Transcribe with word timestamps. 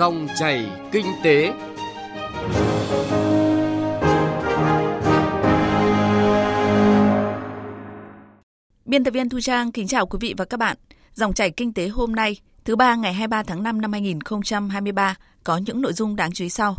Dòng 0.00 0.28
chảy 0.38 0.70
kinh 0.92 1.06
tế. 1.24 1.52
Biên 8.84 9.04
tập 9.04 9.10
viên 9.10 9.28
Thu 9.28 9.40
Trang 9.40 9.72
kính 9.72 9.88
chào 9.88 10.06
quý 10.06 10.18
vị 10.20 10.34
và 10.36 10.44
các 10.44 10.56
bạn. 10.56 10.76
Dòng 11.14 11.32
chảy 11.32 11.50
kinh 11.50 11.72
tế 11.72 11.88
hôm 11.88 12.14
nay, 12.14 12.36
thứ 12.64 12.76
ba 12.76 12.94
ngày 12.94 13.12
23 13.12 13.42
tháng 13.42 13.62
5 13.62 13.80
năm 13.80 13.92
2023 13.92 15.14
có 15.44 15.56
những 15.56 15.82
nội 15.82 15.92
dung 15.92 16.16
đáng 16.16 16.32
chú 16.32 16.44
ý 16.44 16.48
sau. 16.48 16.76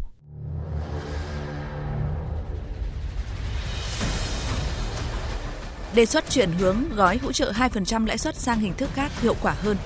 Đề 5.96 6.06
xuất 6.06 6.30
chuyển 6.30 6.50
hướng 6.52 6.78
gói 6.96 7.18
hỗ 7.18 7.32
trợ 7.32 7.52
2% 7.52 8.06
lãi 8.06 8.18
suất 8.18 8.36
sang 8.36 8.60
hình 8.60 8.74
thức 8.74 8.90
khác 8.94 9.12
hiệu 9.22 9.36
quả 9.42 9.56
hơn. 9.64 9.78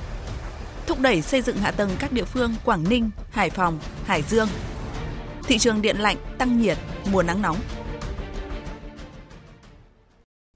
Thúc 0.87 1.01
đẩy 1.01 1.21
xây 1.21 1.41
dựng 1.41 1.57
hạ 1.57 1.71
tầng 1.71 1.89
các 1.99 2.13
địa 2.13 2.23
phương 2.23 2.53
Quảng 2.65 2.83
Ninh, 2.89 3.09
Hải 3.31 3.49
Phòng, 3.49 3.79
Hải 4.03 4.21
Dương. 4.21 4.47
Thị 5.43 5.57
trường 5.57 5.81
điện 5.81 5.97
lạnh 5.97 6.17
tăng 6.37 6.61
nhiệt, 6.61 6.77
mùa 7.11 7.23
nắng 7.23 7.41
nóng. 7.41 7.57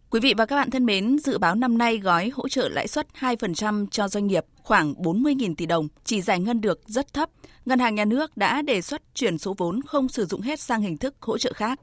Quý 0.09 0.19
vị 0.19 0.33
và 0.37 0.45
các 0.45 0.55
bạn 0.55 0.71
thân 0.71 0.85
mến, 0.85 1.19
dự 1.19 1.37
báo 1.37 1.55
năm 1.55 1.77
nay 1.77 1.97
gói 1.97 2.31
hỗ 2.33 2.47
trợ 2.47 2.69
lãi 2.69 2.87
suất 2.87 3.07
2% 3.19 3.87
cho 3.91 4.07
doanh 4.07 4.27
nghiệp 4.27 4.45
khoảng 4.63 4.93
40.000 4.93 5.55
tỷ 5.55 5.65
đồng 5.65 5.87
chỉ 6.03 6.21
giải 6.21 6.39
ngân 6.39 6.61
được 6.61 6.81
rất 6.85 7.13
thấp. 7.13 7.29
Ngân 7.65 7.79
hàng 7.79 7.95
nhà 7.95 8.05
nước 8.05 8.37
đã 8.37 8.61
đề 8.61 8.81
xuất 8.81 9.01
chuyển 9.15 9.37
số 9.37 9.55
vốn 9.57 9.81
không 9.81 10.09
sử 10.09 10.25
dụng 10.25 10.41
hết 10.41 10.59
sang 10.59 10.81
hình 10.81 10.97
thức 10.97 11.15
hỗ 11.21 11.37
trợ 11.37 11.53
khác. 11.53 11.79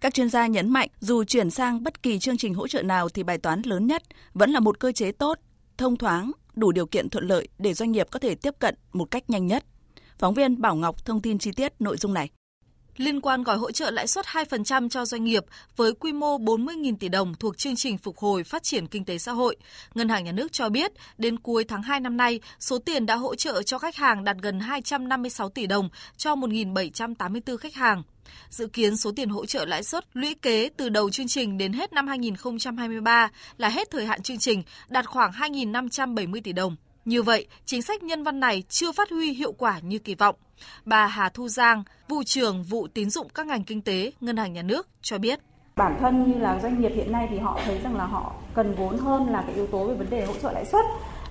Các 0.00 0.14
chuyên 0.14 0.30
gia 0.30 0.46
nhấn 0.46 0.68
mạnh 0.68 0.88
dù 1.00 1.24
chuyển 1.24 1.50
sang 1.50 1.82
bất 1.82 2.02
kỳ 2.02 2.18
chương 2.18 2.36
trình 2.36 2.54
hỗ 2.54 2.68
trợ 2.68 2.82
nào 2.82 3.08
thì 3.08 3.22
bài 3.22 3.38
toán 3.38 3.62
lớn 3.64 3.86
nhất 3.86 4.02
vẫn 4.34 4.50
là 4.50 4.60
một 4.60 4.80
cơ 4.80 4.92
chế 4.92 5.12
tốt, 5.12 5.38
thông 5.78 5.96
thoáng, 5.96 6.32
đủ 6.58 6.72
điều 6.72 6.86
kiện 6.86 7.08
thuận 7.08 7.26
lợi 7.26 7.48
để 7.58 7.74
doanh 7.74 7.92
nghiệp 7.92 8.06
có 8.10 8.18
thể 8.18 8.34
tiếp 8.34 8.54
cận 8.58 8.74
một 8.92 9.10
cách 9.10 9.30
nhanh 9.30 9.46
nhất. 9.46 9.64
Phóng 10.18 10.34
viên 10.34 10.60
Bảo 10.60 10.74
Ngọc 10.74 11.04
thông 11.04 11.20
tin 11.20 11.38
chi 11.38 11.52
tiết 11.52 11.72
nội 11.80 11.96
dung 11.96 12.14
này 12.14 12.30
liên 12.98 13.20
quan 13.20 13.42
gói 13.42 13.56
hỗ 13.56 13.70
trợ 13.70 13.90
lãi 13.90 14.06
suất 14.06 14.26
2% 14.26 14.88
cho 14.88 15.04
doanh 15.04 15.24
nghiệp 15.24 15.44
với 15.76 15.92
quy 15.92 16.12
mô 16.12 16.38
40.000 16.38 16.96
tỷ 16.96 17.08
đồng 17.08 17.34
thuộc 17.34 17.58
chương 17.58 17.76
trình 17.76 17.98
phục 17.98 18.18
hồi 18.18 18.44
phát 18.44 18.62
triển 18.62 18.86
kinh 18.86 19.04
tế 19.04 19.18
xã 19.18 19.32
hội. 19.32 19.56
Ngân 19.94 20.08
hàng 20.08 20.24
Nhà 20.24 20.32
nước 20.32 20.52
cho 20.52 20.68
biết, 20.68 20.92
đến 21.18 21.38
cuối 21.38 21.64
tháng 21.64 21.82
2 21.82 22.00
năm 22.00 22.16
nay, 22.16 22.40
số 22.60 22.78
tiền 22.78 23.06
đã 23.06 23.16
hỗ 23.16 23.34
trợ 23.34 23.62
cho 23.62 23.78
khách 23.78 23.96
hàng 23.96 24.24
đạt 24.24 24.36
gần 24.42 24.60
256 24.60 25.48
tỷ 25.48 25.66
đồng 25.66 25.88
cho 26.16 26.34
1.784 26.34 27.56
khách 27.56 27.74
hàng. 27.74 28.02
Dự 28.50 28.66
kiến 28.66 28.96
số 28.96 29.12
tiền 29.16 29.28
hỗ 29.28 29.46
trợ 29.46 29.64
lãi 29.64 29.82
suất 29.82 30.04
lũy 30.14 30.34
kế 30.34 30.68
từ 30.76 30.88
đầu 30.88 31.10
chương 31.10 31.28
trình 31.28 31.58
đến 31.58 31.72
hết 31.72 31.92
năm 31.92 32.06
2023 32.06 33.30
là 33.58 33.68
hết 33.68 33.90
thời 33.90 34.06
hạn 34.06 34.22
chương 34.22 34.38
trình 34.38 34.62
đạt 34.88 35.06
khoảng 35.06 35.32
2.570 35.32 36.40
tỷ 36.44 36.52
đồng. 36.52 36.76
Như 37.08 37.22
vậy, 37.22 37.46
chính 37.64 37.82
sách 37.82 38.02
nhân 38.02 38.24
văn 38.24 38.40
này 38.40 38.62
chưa 38.68 38.92
phát 38.92 39.10
huy 39.10 39.32
hiệu 39.32 39.52
quả 39.52 39.78
như 39.82 39.98
kỳ 39.98 40.14
vọng. 40.14 40.34
Bà 40.84 41.06
Hà 41.06 41.28
Thu 41.28 41.48
Giang, 41.48 41.82
vụ 42.08 42.22
trưởng 42.22 42.62
vụ 42.62 42.86
tín 42.94 43.10
dụng 43.10 43.28
các 43.34 43.46
ngành 43.46 43.64
kinh 43.64 43.82
tế, 43.82 44.12
Ngân 44.20 44.36
hàng 44.36 44.52
Nhà 44.52 44.62
nước 44.62 44.88
cho 45.02 45.18
biết. 45.18 45.38
Bản 45.76 45.96
thân 46.00 46.32
như 46.32 46.38
là 46.38 46.58
doanh 46.62 46.80
nghiệp 46.80 46.92
hiện 46.94 47.12
nay 47.12 47.28
thì 47.30 47.38
họ 47.38 47.60
thấy 47.64 47.78
rằng 47.84 47.96
là 47.96 48.06
họ 48.06 48.32
cần 48.54 48.74
vốn 48.74 48.98
hơn 48.98 49.28
là 49.28 49.42
cái 49.46 49.54
yếu 49.54 49.66
tố 49.66 49.84
về 49.84 49.94
vấn 49.94 50.10
đề 50.10 50.24
hỗ 50.24 50.34
trợ 50.42 50.52
lãi 50.52 50.64
suất 50.64 50.84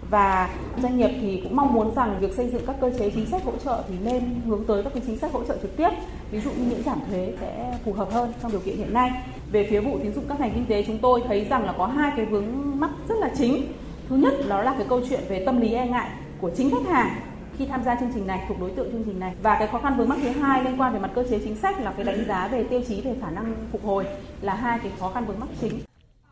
và 0.09 0.49
doanh 0.81 0.97
nghiệp 0.97 1.09
thì 1.21 1.39
cũng 1.43 1.55
mong 1.55 1.73
muốn 1.73 1.95
rằng 1.95 2.17
việc 2.19 2.33
xây 2.37 2.49
dựng 2.49 2.65
các 2.67 2.75
cơ 2.81 2.91
chế 2.99 3.09
chính 3.09 3.25
sách 3.25 3.43
hỗ 3.43 3.53
trợ 3.65 3.83
thì 3.89 3.95
nên 4.03 4.41
hướng 4.45 4.65
tới 4.65 4.83
các 4.83 4.93
cái 4.93 5.03
chính 5.05 5.17
sách 5.17 5.31
hỗ 5.31 5.43
trợ 5.43 5.57
trực 5.61 5.77
tiếp 5.77 5.89
ví 6.31 6.39
dụ 6.39 6.51
như 6.51 6.65
những 6.69 6.83
giảm 6.83 6.99
thuế 7.09 7.33
sẽ 7.41 7.77
phù 7.85 7.93
hợp 7.93 8.11
hơn 8.11 8.33
trong 8.41 8.51
điều 8.51 8.61
kiện 8.61 8.77
hiện 8.77 8.93
nay 8.93 9.11
về 9.51 9.67
phía 9.69 9.79
vụ 9.79 9.99
tín 10.03 10.13
dụng 10.13 10.25
các 10.29 10.39
ngành 10.39 10.51
kinh 10.53 10.65
tế 10.65 10.83
chúng 10.87 10.97
tôi 10.97 11.21
thấy 11.27 11.45
rằng 11.49 11.65
là 11.65 11.73
có 11.77 11.85
hai 11.87 12.11
cái 12.15 12.25
vướng 12.25 12.45
mắc 12.79 12.89
rất 13.09 13.15
là 13.19 13.31
chính 13.37 13.73
thứ 14.09 14.15
nhất 14.15 14.33
đó 14.49 14.61
là 14.61 14.73
cái 14.77 14.85
câu 14.89 15.01
chuyện 15.09 15.19
về 15.29 15.43
tâm 15.45 15.61
lý 15.61 15.73
e 15.73 15.87
ngại 15.87 16.09
của 16.41 16.51
chính 16.57 16.71
khách 16.71 16.91
hàng 16.91 17.09
khi 17.57 17.65
tham 17.65 17.83
gia 17.83 17.95
chương 17.95 18.11
trình 18.13 18.27
này, 18.27 18.45
thuộc 18.47 18.59
đối 18.59 18.71
tượng 18.71 18.91
chương 18.91 19.03
trình 19.05 19.19
này. 19.19 19.33
Và 19.43 19.55
cái 19.59 19.67
khó 19.67 19.79
khăn 19.79 19.97
vướng 19.97 20.09
mắc 20.09 20.19
thứ 20.21 20.29
hai 20.29 20.63
liên 20.63 20.81
quan 20.81 20.93
về 20.93 20.99
mặt 20.99 21.11
cơ 21.15 21.23
chế 21.29 21.39
chính 21.43 21.55
sách 21.55 21.79
là 21.81 21.93
cái 21.95 22.05
đánh 22.05 22.25
giá 22.27 22.47
về 22.47 22.63
tiêu 22.63 22.81
chí 22.87 23.01
về 23.01 23.15
khả 23.21 23.29
năng 23.29 23.55
phục 23.71 23.85
hồi 23.85 24.05
là 24.41 24.55
hai 24.55 24.79
cái 24.79 24.91
khó 24.99 25.11
khăn 25.13 25.25
vướng 25.25 25.39
mắc 25.39 25.49
chính. 25.61 25.79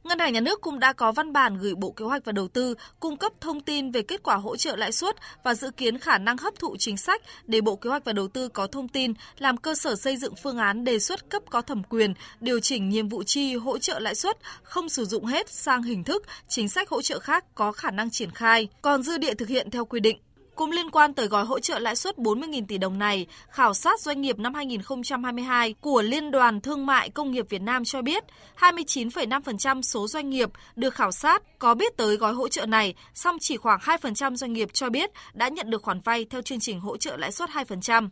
Ngân 0.06 0.20
hàng 0.20 0.34
Nhà 0.34 0.40
nước 0.40 0.62
cũng 0.62 0.80
đã 0.80 0.94
có 0.94 1.12
văn 1.12 1.34
bản 1.34 1.58
gửi 1.58 1.76
Bộ 1.76 1.92
Kế 1.92 2.06
hoạch 2.06 2.26
và 2.26 2.32
Đầu 2.32 2.48
tư 2.48 2.76
cung 3.00 3.18
cấp 3.18 3.32
thông 3.42 3.62
tin 3.62 3.92
về 3.92 4.02
kết 4.02 4.24
quả 4.24 4.36
hỗ 4.36 4.58
trợ 4.58 4.76
lãi 4.76 4.92
suất 4.92 5.16
và 5.44 5.56
dự 5.56 5.72
kiến 5.72 5.98
khả 5.98 6.18
năng 6.18 6.38
hấp 6.38 6.60
thụ 6.60 6.76
chính 6.80 6.98
sách 6.98 7.22
để 7.46 7.62
Bộ 7.62 7.76
Kế 7.76 7.90
hoạch 7.90 8.06
và 8.06 8.14
Đầu 8.14 8.28
tư 8.28 8.48
có 8.48 8.68
thông 8.68 8.88
tin 8.88 9.14
làm 9.38 9.58
cơ 9.58 9.76
sở 9.76 9.96
xây 9.96 10.18
dựng 10.18 10.34
phương 10.44 10.58
án 10.58 10.84
đề 10.84 11.00
xuất 11.00 11.30
cấp 11.30 11.44
có 11.50 11.62
thẩm 11.62 11.84
quyền 11.84 12.14
điều 12.40 12.60
chỉnh 12.60 12.90
nhiệm 12.90 13.10
vụ 13.10 13.24
chi 13.24 13.56
hỗ 13.56 13.78
trợ 13.78 14.00
lãi 14.00 14.16
suất 14.16 14.38
không 14.64 14.90
sử 14.90 15.06
dụng 15.06 15.26
hết 15.26 15.50
sang 15.50 15.84
hình 15.84 16.04
thức 16.04 16.24
chính 16.48 16.70
sách 16.70 16.90
hỗ 16.90 17.02
trợ 17.02 17.20
khác 17.20 17.46
có 17.56 17.72
khả 17.72 17.92
năng 17.92 18.10
triển 18.10 18.32
khai, 18.32 18.68
còn 18.82 19.04
dư 19.04 19.18
địa 19.18 19.34
thực 19.34 19.48
hiện 19.48 19.72
theo 19.72 19.86
quy 19.86 20.00
định. 20.00 20.18
Cũng 20.56 20.72
liên 20.72 20.92
quan 20.92 21.14
tới 21.14 21.28
gói 21.28 21.46
hỗ 21.46 21.60
trợ 21.60 21.80
lãi 21.80 21.96
suất 21.96 22.18
40.000 22.18 22.66
tỷ 22.68 22.78
đồng 22.78 23.00
này, 23.00 23.28
khảo 23.50 23.74
sát 23.74 24.00
doanh 24.00 24.22
nghiệp 24.22 24.40
năm 24.40 24.54
2022 24.54 25.74
của 25.82 26.02
Liên 26.02 26.32
đoàn 26.32 26.62
Thương 26.62 26.86
mại 26.86 27.10
Công 27.10 27.32
nghiệp 27.32 27.46
Việt 27.50 27.62
Nam 27.62 27.86
cho 27.86 28.02
biết 28.02 28.24
29,5% 28.60 29.82
số 29.82 30.08
doanh 30.08 30.30
nghiệp 30.30 30.50
được 30.76 30.94
khảo 30.94 31.12
sát 31.12 31.44
có 31.60 31.76
biết 31.76 31.98
tới 31.98 32.18
gói 32.18 32.34
hỗ 32.34 32.48
trợ 32.48 32.66
này, 32.66 32.96
song 33.14 33.38
chỉ 33.40 33.58
khoảng 33.58 33.80
2% 33.80 34.36
doanh 34.36 34.54
nghiệp 34.54 34.70
cho 34.74 34.90
biết 34.90 35.10
đã 35.34 35.48
nhận 35.48 35.70
được 35.70 35.84
khoản 35.84 36.02
vay 36.02 36.26
theo 36.26 36.42
chương 36.42 36.60
trình 36.60 36.80
hỗ 36.80 36.98
trợ 36.98 37.18
lãi 37.18 37.32
suất 37.32 37.50
2%. 37.50 38.10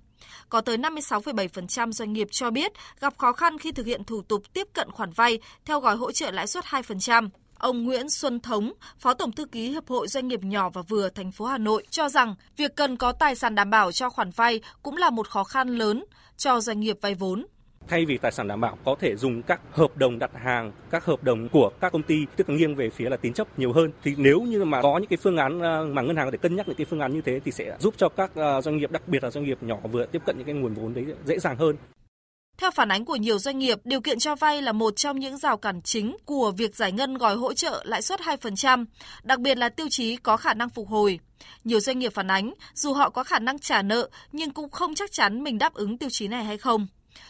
Có 0.49 0.61
tới 0.61 0.77
56,7% 0.77 1.91
doanh 1.91 2.13
nghiệp 2.13 2.27
cho 2.31 2.51
biết 2.51 2.71
gặp 2.99 3.17
khó 3.17 3.33
khăn 3.33 3.57
khi 3.57 3.71
thực 3.71 3.85
hiện 3.85 4.03
thủ 4.03 4.21
tục 4.21 4.53
tiếp 4.53 4.67
cận 4.73 4.91
khoản 4.91 5.11
vay 5.11 5.39
theo 5.65 5.79
gói 5.79 5.95
hỗ 5.95 6.11
trợ 6.11 6.31
lãi 6.31 6.47
suất 6.47 6.65
2%. 6.65 7.29
Ông 7.63 7.83
Nguyễn 7.83 8.09
Xuân 8.09 8.39
Thống, 8.39 8.73
Phó 8.99 9.13
Tổng 9.13 9.31
thư 9.31 9.45
ký 9.45 9.69
Hiệp 9.69 9.87
hội 9.87 10.07
Doanh 10.07 10.27
nghiệp 10.27 10.43
nhỏ 10.43 10.69
và 10.69 10.81
vừa 10.81 11.09
thành 11.09 11.31
phố 11.31 11.45
Hà 11.45 11.57
Nội 11.57 11.83
cho 11.89 12.09
rằng 12.09 12.35
việc 12.57 12.75
cần 12.75 12.97
có 12.97 13.11
tài 13.11 13.35
sản 13.35 13.55
đảm 13.55 13.69
bảo 13.69 13.91
cho 13.91 14.09
khoản 14.09 14.29
vay 14.35 14.61
cũng 14.81 14.97
là 14.97 15.09
một 15.09 15.29
khó 15.29 15.43
khăn 15.43 15.67
lớn 15.67 16.05
cho 16.37 16.59
doanh 16.59 16.79
nghiệp 16.79 16.97
vay 17.01 17.15
vốn 17.15 17.45
thay 17.87 18.05
vì 18.05 18.17
tài 18.17 18.31
sản 18.31 18.47
đảm 18.47 18.61
bảo 18.61 18.77
có 18.85 18.95
thể 18.99 19.15
dùng 19.15 19.41
các 19.41 19.61
hợp 19.71 19.97
đồng 19.97 20.19
đặt 20.19 20.31
hàng, 20.35 20.71
các 20.89 21.05
hợp 21.05 21.23
đồng 21.23 21.49
của 21.49 21.71
các 21.79 21.91
công 21.91 22.03
ty 22.03 22.25
tức 22.35 22.49
là 22.49 22.55
nghiêng 22.55 22.75
về 22.75 22.89
phía 22.89 23.09
là 23.09 23.17
tín 23.17 23.33
chấp 23.33 23.59
nhiều 23.59 23.73
hơn. 23.73 23.91
Thì 24.03 24.13
nếu 24.17 24.41
như 24.41 24.65
mà 24.65 24.81
có 24.81 24.97
những 24.97 25.09
cái 25.09 25.17
phương 25.17 25.37
án 25.37 25.61
à, 25.61 25.81
mà 25.91 26.01
ngân 26.01 26.15
hàng 26.15 26.27
có 26.27 26.31
thể 26.31 26.37
cân 26.37 26.55
nhắc 26.55 26.67
những 26.67 26.77
cái 26.77 26.85
phương 26.85 26.99
án 26.99 27.13
như 27.13 27.21
thế 27.21 27.39
thì 27.45 27.51
sẽ 27.51 27.77
giúp 27.79 27.93
cho 27.97 28.09
các 28.09 28.35
à, 28.35 28.61
doanh 28.61 28.77
nghiệp 28.77 28.91
đặc 28.91 29.07
biệt 29.07 29.23
là 29.23 29.29
doanh 29.29 29.45
nghiệp 29.45 29.57
nhỏ 29.61 29.77
vừa 29.91 30.05
tiếp 30.05 30.21
cận 30.25 30.37
những 30.37 30.45
cái 30.45 30.55
nguồn 30.55 30.73
vốn 30.73 30.93
đấy 30.93 31.05
dễ 31.25 31.39
dàng 31.39 31.57
hơn. 31.57 31.75
Theo 32.57 32.71
phản 32.71 32.91
ánh 32.91 33.05
của 33.05 33.15
nhiều 33.15 33.39
doanh 33.39 33.59
nghiệp, 33.59 33.79
điều 33.83 34.01
kiện 34.01 34.19
cho 34.19 34.35
vay 34.35 34.61
là 34.61 34.71
một 34.71 34.95
trong 34.95 35.19
những 35.19 35.37
rào 35.37 35.57
cản 35.57 35.81
chính 35.81 36.17
của 36.25 36.51
việc 36.51 36.75
giải 36.75 36.91
ngân 36.91 37.17
gói 37.17 37.35
hỗ 37.35 37.53
trợ 37.53 37.83
lãi 37.85 38.01
suất 38.01 38.19
2%, 38.19 38.85
đặc 39.23 39.39
biệt 39.39 39.57
là 39.57 39.69
tiêu 39.69 39.87
chí 39.89 40.15
có 40.15 40.37
khả 40.37 40.53
năng 40.53 40.69
phục 40.69 40.87
hồi. 40.87 41.19
Nhiều 41.63 41.79
doanh 41.79 41.99
nghiệp 41.99 42.13
phản 42.13 42.31
ánh, 42.31 42.53
dù 42.73 42.93
họ 42.93 43.09
có 43.09 43.23
khả 43.23 43.39
năng 43.39 43.59
trả 43.59 43.81
nợ 43.81 44.09
nhưng 44.31 44.51
cũng 44.51 44.69
không 44.69 44.95
chắc 44.95 45.11
chắn 45.11 45.43
mình 45.43 45.57
đáp 45.57 45.73
ứng 45.73 45.97
tiêu 45.97 46.09
chí 46.11 46.27
này 46.27 46.43
hay 46.43 46.57
không. 46.57 46.87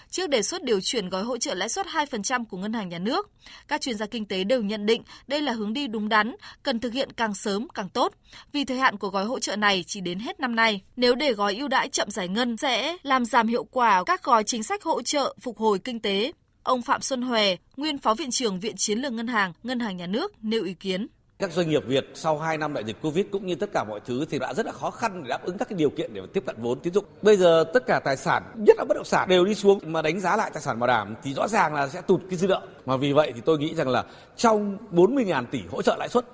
Trước 0.09 0.29
đề 0.29 0.41
xuất 0.41 0.63
điều 0.63 0.81
chuyển 0.81 1.09
gói 1.09 1.23
hỗ 1.23 1.37
trợ 1.37 1.53
lãi 1.53 1.69
suất 1.69 1.87
2% 1.87 2.45
của 2.45 2.57
Ngân 2.57 2.73
hàng 2.73 2.89
Nhà 2.89 2.99
nước, 2.99 3.31
các 3.67 3.81
chuyên 3.81 3.97
gia 3.97 4.05
kinh 4.05 4.25
tế 4.25 4.43
đều 4.43 4.61
nhận 4.61 4.85
định 4.85 5.03
đây 5.27 5.41
là 5.41 5.51
hướng 5.51 5.73
đi 5.73 5.87
đúng 5.87 6.09
đắn, 6.09 6.35
cần 6.63 6.79
thực 6.79 6.93
hiện 6.93 7.11
càng 7.11 7.33
sớm 7.33 7.67
càng 7.73 7.89
tốt, 7.89 8.13
vì 8.51 8.65
thời 8.65 8.77
hạn 8.77 8.97
của 8.97 9.09
gói 9.09 9.25
hỗ 9.25 9.39
trợ 9.39 9.55
này 9.55 9.83
chỉ 9.87 10.01
đến 10.01 10.19
hết 10.19 10.39
năm 10.39 10.55
nay. 10.55 10.81
Nếu 10.95 11.15
để 11.15 11.33
gói 11.33 11.55
ưu 11.55 11.67
đãi 11.67 11.89
chậm 11.89 12.11
giải 12.11 12.27
ngân 12.27 12.57
sẽ 12.57 12.97
làm 13.03 13.25
giảm 13.25 13.47
hiệu 13.47 13.63
quả 13.63 14.03
các 14.03 14.23
gói 14.23 14.43
chính 14.43 14.63
sách 14.63 14.83
hỗ 14.83 15.01
trợ 15.01 15.35
phục 15.41 15.57
hồi 15.57 15.79
kinh 15.79 15.99
tế. 15.99 16.31
Ông 16.63 16.81
Phạm 16.81 17.01
Xuân 17.01 17.21
Hòe, 17.21 17.55
nguyên 17.77 17.97
Phó 17.97 18.13
Viện 18.13 18.31
trưởng 18.31 18.59
Viện 18.59 18.75
Chiến 18.77 18.99
lược 18.99 19.13
Ngân 19.13 19.27
hàng, 19.27 19.53
Ngân 19.63 19.79
hàng 19.79 19.97
Nhà 19.97 20.07
nước 20.07 20.43
nêu 20.43 20.63
ý 20.63 20.73
kiến 20.73 21.07
các 21.43 21.51
doanh 21.51 21.69
nghiệp 21.69 21.85
Việt 21.87 22.09
sau 22.13 22.37
2 22.39 22.57
năm 22.57 22.73
đại 22.73 22.83
dịch 22.83 23.01
Covid 23.01 23.25
cũng 23.31 23.47
như 23.47 23.55
tất 23.55 23.69
cả 23.73 23.83
mọi 23.83 23.99
thứ 24.05 24.25
thì 24.29 24.39
đã 24.39 24.53
rất 24.53 24.65
là 24.65 24.71
khó 24.71 24.91
khăn 24.91 25.23
để 25.23 25.29
đáp 25.29 25.45
ứng 25.45 25.57
các 25.57 25.69
cái 25.69 25.77
điều 25.77 25.89
kiện 25.89 26.13
để 26.13 26.21
tiếp 26.33 26.43
cận 26.45 26.55
vốn 26.59 26.79
tín 26.79 26.93
dụng. 26.93 27.05
Bây 27.21 27.37
giờ 27.37 27.63
tất 27.73 27.85
cả 27.87 27.99
tài 27.99 28.17
sản, 28.17 28.43
nhất 28.55 28.75
là 28.77 28.85
bất 28.89 28.95
động 28.95 29.05
sản 29.05 29.29
đều 29.29 29.45
đi 29.45 29.55
xuống 29.55 29.79
mà 29.85 30.01
đánh 30.01 30.19
giá 30.19 30.37
lại 30.37 30.51
tài 30.53 30.61
sản 30.61 30.79
bảo 30.79 30.87
đảm 30.87 31.15
thì 31.23 31.33
rõ 31.33 31.47
ràng 31.47 31.73
là 31.73 31.87
sẽ 31.87 32.01
tụt 32.01 32.21
cái 32.29 32.37
dư 32.37 32.47
nợ. 32.47 32.61
Mà 32.85 32.97
vì 32.97 33.13
vậy 33.13 33.31
thì 33.35 33.41
tôi 33.45 33.57
nghĩ 33.57 33.75
rằng 33.75 33.87
là 33.87 34.03
trong 34.37 34.77
40.000 34.91 35.45
tỷ 35.51 35.61
hỗ 35.71 35.81
trợ 35.81 35.95
lãi 35.99 36.09
suất 36.09 36.25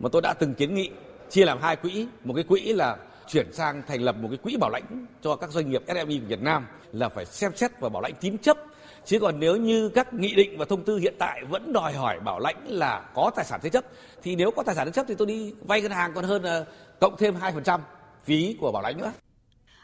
mà 0.00 0.08
tôi 0.12 0.22
đã 0.22 0.32
từng 0.32 0.54
kiến 0.54 0.74
nghị 0.74 0.90
chia 1.30 1.44
làm 1.44 1.58
hai 1.62 1.76
quỹ, 1.76 2.06
một 2.24 2.34
cái 2.34 2.44
quỹ 2.44 2.72
là 2.72 2.96
chuyển 3.28 3.52
sang 3.52 3.82
thành 3.88 4.02
lập 4.02 4.16
một 4.20 4.28
cái 4.30 4.38
quỹ 4.42 4.56
bảo 4.56 4.70
lãnh 4.70 5.06
cho 5.22 5.36
các 5.36 5.50
doanh 5.50 5.70
nghiệp 5.70 5.82
SME 5.86 6.04
của 6.04 6.26
Việt 6.28 6.42
Nam 6.42 6.66
là 6.92 7.08
phải 7.08 7.26
xem 7.26 7.52
xét 7.56 7.80
và 7.80 7.88
bảo 7.88 8.02
lãnh 8.02 8.14
tín 8.20 8.38
chấp 8.38 8.56
chứ 9.04 9.18
còn 9.20 9.40
nếu 9.40 9.56
như 9.56 9.88
các 9.88 10.14
nghị 10.14 10.34
định 10.34 10.58
và 10.58 10.64
thông 10.64 10.84
tư 10.84 10.98
hiện 10.98 11.14
tại 11.18 11.44
vẫn 11.48 11.72
đòi 11.72 11.92
hỏi 11.92 12.20
bảo 12.20 12.40
lãnh 12.40 12.66
là 12.66 13.10
có 13.14 13.30
tài 13.36 13.44
sản 13.44 13.60
thế 13.62 13.70
chấp 13.70 13.84
thì 14.22 14.36
nếu 14.36 14.50
có 14.50 14.62
tài 14.62 14.74
sản 14.74 14.86
thế 14.86 14.92
chấp 14.92 15.06
thì 15.08 15.14
tôi 15.18 15.26
đi 15.26 15.54
vay 15.66 15.82
ngân 15.82 15.92
hàng 15.92 16.12
còn 16.14 16.24
hơn 16.24 16.42
là 16.42 16.64
cộng 17.00 17.16
thêm 17.18 17.34
2% 17.64 17.80
phí 18.24 18.56
của 18.60 18.72
bảo 18.72 18.82
lãnh 18.82 18.98
nữa. 18.98 19.12